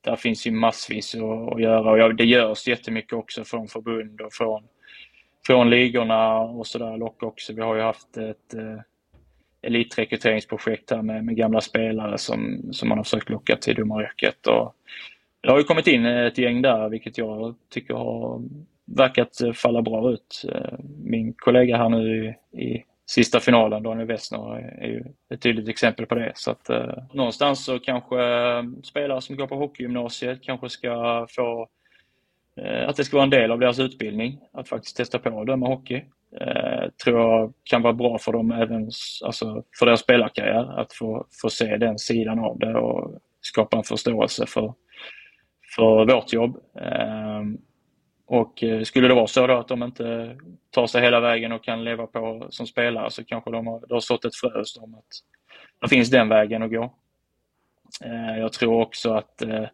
där 0.01 0.17
finns 0.17 0.47
ju 0.47 0.51
massvis 0.51 1.15
att, 1.15 1.61
göra 1.61 2.07
och 2.07 2.15
det 2.15 2.25
görs 2.25 2.69
jättemycket 2.69 3.13
också 3.13 3.45
från 3.45 3.69
förbund 3.69 4.21
och 4.21 4.33
från, 4.33 4.63
från 5.47 5.71
ligorna 5.71 6.41
och 6.41 6.67
sådär 6.67 6.97
lock 6.97 7.23
också. 7.23 7.53
Vi 7.53 7.63
har 7.63 7.75
ju 7.75 7.83
haft 7.83 8.17
ett 8.17 8.55
elitrekryteringsprojekt 9.63 10.91
här 10.91 11.03
med, 11.03 11.25
med 11.25 11.37
gamla 11.37 11.61
spelare 11.61 12.19
som, 12.19 12.69
som 12.73 12.89
man 12.89 12.99
har 12.99 13.05
försökt 13.05 13.31
locka 13.31 13.57
till 13.57 13.75
domaryrket. 13.75 14.47
Och 14.47 14.75
det 15.41 15.51
har 15.51 15.59
ju 15.59 15.65
kommit 15.65 15.87
in 15.87 16.07
ett 16.07 16.39
gäng 16.39 16.63
där 16.63 16.89
vilket 16.89 17.19
jag 17.19 17.55
tycker 17.71 17.95
har 17.95 18.43
verkat 18.85 19.41
falla 19.55 19.83
bra 19.83 20.11
ut. 20.11 20.45
Eh, 20.53 20.79
min 21.05 21.33
kollega 21.33 21.77
här 21.77 21.89
nu 21.89 22.35
i, 22.53 22.61
i 22.63 22.85
sista 23.07 23.41
finalen, 23.41 23.83
Daniel 23.83 24.07
Westner, 24.07 24.57
är 24.81 24.87
ju 24.87 25.05
ett 25.35 25.43
tydligt 25.43 25.69
exempel 25.69 26.07
på 26.07 26.15
det. 26.15 26.33
Så 26.35 26.51
att 26.51 26.71
eh, 26.71 26.95
någonstans 27.13 27.65
så 27.65 27.79
kanske 27.79 28.17
spelare 28.83 29.21
som 29.21 29.37
går 29.37 29.47
på 29.47 29.57
hockeygymnasiet 29.57 30.43
kanske 30.43 30.69
ska 30.69 31.27
få 31.31 31.69
Eh, 32.57 32.89
att 32.89 32.97
det 32.97 33.05
ska 33.05 33.17
vara 33.17 33.25
en 33.25 33.31
del 33.31 33.51
av 33.51 33.59
deras 33.59 33.79
utbildning 33.79 34.41
att 34.53 34.69
faktiskt 34.69 34.97
testa 34.97 35.19
på 35.19 35.41
att 35.41 35.47
döma 35.47 35.67
hockey. 35.67 36.05
Eh, 36.41 36.91
tror 37.05 37.21
jag 37.21 37.53
kan 37.65 37.83
vara 37.83 37.93
bra 37.93 38.19
för 38.19 38.33
dem 38.33 38.51
även 38.51 38.91
alltså 39.25 39.65
för 39.79 39.87
deras 39.87 40.01
spelarkarriär 40.01 40.81
att 40.81 40.93
få, 40.93 41.27
få 41.43 41.51
se 41.51 41.77
den 41.77 41.99
sidan 41.99 42.39
av 42.39 42.59
det 42.59 42.75
och 42.75 43.19
skapa 43.41 43.77
en 43.77 43.85
förståelse 43.85 44.47
för, 44.47 44.75
för 45.77 46.15
vårt 46.15 46.33
jobb. 46.33 46.57
Ehm, 46.81 47.55
eh, 47.55 47.61
och 48.27 48.65
skulle 48.85 49.09
det 49.09 49.15
vara 49.15 49.27
så 49.27 49.47
då 49.47 49.59
att 49.59 49.69
de 49.69 49.83
inte 49.83 50.37
tar 50.71 50.87
sig 50.87 51.03
hela 51.03 51.21
vägen 51.21 51.53
och 51.53 51.65
kan 51.65 51.85
leva 51.85 52.07
på 52.07 52.47
som 52.51 52.67
spelare 52.67 53.11
så 53.11 53.25
kanske 53.25 53.51
de 53.51 53.67
har, 53.67 53.81
det 53.89 53.95
har 53.95 54.01
sått 54.01 54.25
ett 54.25 54.37
frö 54.37 54.59
hos 54.59 54.75
dem 54.75 54.95
att 54.95 55.07
det 55.81 55.89
finns 55.89 56.11
den 56.11 56.29
vägen 56.29 56.63
att 56.63 56.71
gå. 56.71 56.95
Eh, 58.05 58.39
jag 58.39 58.53
tror 58.53 58.81
också 58.81 59.13
att 59.13 59.43
eh, 59.43 59.65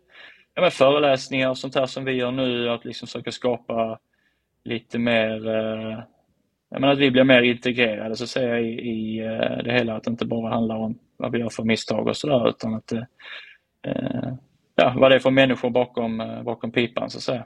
ja, 0.56 0.62
men 0.62 0.70
föreläsningar 0.70 1.50
och 1.50 1.58
sånt 1.58 1.74
här 1.74 1.86
som 1.86 2.04
vi 2.04 2.12
gör 2.12 2.30
nu, 2.30 2.70
att 2.70 2.84
liksom 2.84 3.06
försöka 3.06 3.32
skapa 3.32 3.98
lite 4.64 4.98
mer 4.98 5.48
eh, 5.48 5.98
jag 6.70 6.80
menar 6.80 6.92
att 6.92 6.98
vi 6.98 7.10
blir 7.10 7.24
mer 7.24 7.42
integrerade 7.42 8.16
så 8.16 8.24
att 8.24 8.30
säga 8.30 8.60
i, 8.60 8.70
i 8.70 9.18
eh, 9.18 9.64
det 9.64 9.72
hela, 9.72 9.96
att 9.96 10.04
det 10.04 10.10
inte 10.10 10.26
bara 10.26 10.50
handlar 10.50 10.76
om 10.76 10.98
vad 11.16 11.32
vi 11.32 11.38
gör 11.38 11.48
för 11.48 11.64
misstag 11.64 12.06
och 12.06 12.16
sådär 12.16 12.48
utan 12.48 12.74
att 12.74 12.92
eh, 12.92 13.02
ja, 14.74 14.94
vad 14.96 15.10
det 15.10 15.14
är 15.14 15.18
för 15.18 15.30
människor 15.30 15.70
bakom, 15.70 16.42
bakom 16.44 16.72
pipan 16.72 17.10
så 17.10 17.18
att 17.18 17.22
säga. 17.22 17.44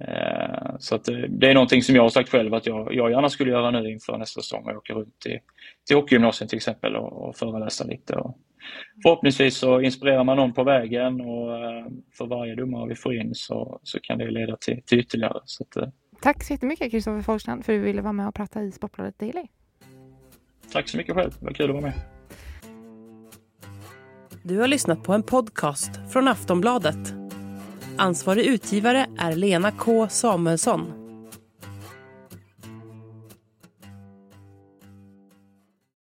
Eh, 0.00 0.76
så 0.78 0.94
att 0.94 1.04
det 1.28 1.50
är 1.50 1.54
någonting 1.54 1.82
som 1.82 1.94
jag 1.94 2.02
har 2.02 2.08
sagt 2.08 2.28
själv 2.28 2.54
att 2.54 2.66
jag, 2.66 2.94
jag 2.94 3.10
gärna 3.10 3.28
skulle 3.28 3.50
göra 3.50 3.70
nu 3.70 3.90
inför 3.90 4.18
nästa 4.18 4.40
säsong 4.40 4.64
och 4.70 4.76
åka 4.76 4.92
runt 4.92 5.20
till, 5.20 5.38
till 5.86 5.96
hockeygymnasiet 5.96 6.50
till 6.50 6.56
exempel 6.56 6.96
och, 6.96 7.28
och 7.28 7.36
föreläsa 7.36 7.84
lite. 7.84 8.16
Och 8.16 8.38
förhoppningsvis 9.02 9.56
så 9.56 9.80
inspirerar 9.80 10.24
man 10.24 10.36
någon 10.36 10.52
på 10.52 10.64
vägen 10.64 11.20
och 11.20 11.54
eh, 11.54 11.86
för 12.18 12.26
varje 12.26 12.54
domare 12.54 12.88
vi 12.88 12.94
får 12.94 13.14
in 13.14 13.34
så, 13.34 13.80
så 13.82 14.00
kan 14.00 14.18
det 14.18 14.30
leda 14.30 14.56
till, 14.56 14.82
till 14.82 14.98
ytterligare. 14.98 15.40
Så 15.44 15.64
att, 15.64 15.76
eh. 15.76 15.88
Tack 16.20 16.44
så 16.44 16.52
jättemycket 16.52 16.90
Kristoffer 16.90 17.22
Forsland 17.22 17.64
för 17.64 17.72
att 17.72 17.78
du 17.78 17.82
ville 17.82 18.02
vara 18.02 18.12
med 18.12 18.28
och 18.28 18.34
prata 18.34 18.62
i 18.62 18.72
Sportbladet 18.72 19.18
Daily. 19.18 19.46
Tack 20.72 20.88
så 20.88 20.96
mycket 20.96 21.14
själv, 21.14 21.30
det 21.38 21.44
var 21.44 21.52
kul 21.52 21.70
att 21.70 21.74
vara 21.74 21.82
med. 21.82 21.92
Du 24.42 24.58
har 24.58 24.68
lyssnat 24.68 25.02
på 25.02 25.12
en 25.12 25.22
podcast 25.22 25.90
från 26.12 26.28
Aftonbladet. 26.28 27.14
Ansvarig 27.96 28.46
utgivare 28.46 29.06
är 29.18 29.36
Lena 29.36 29.70
K 29.70 30.08
Samuelsson. 30.08 31.07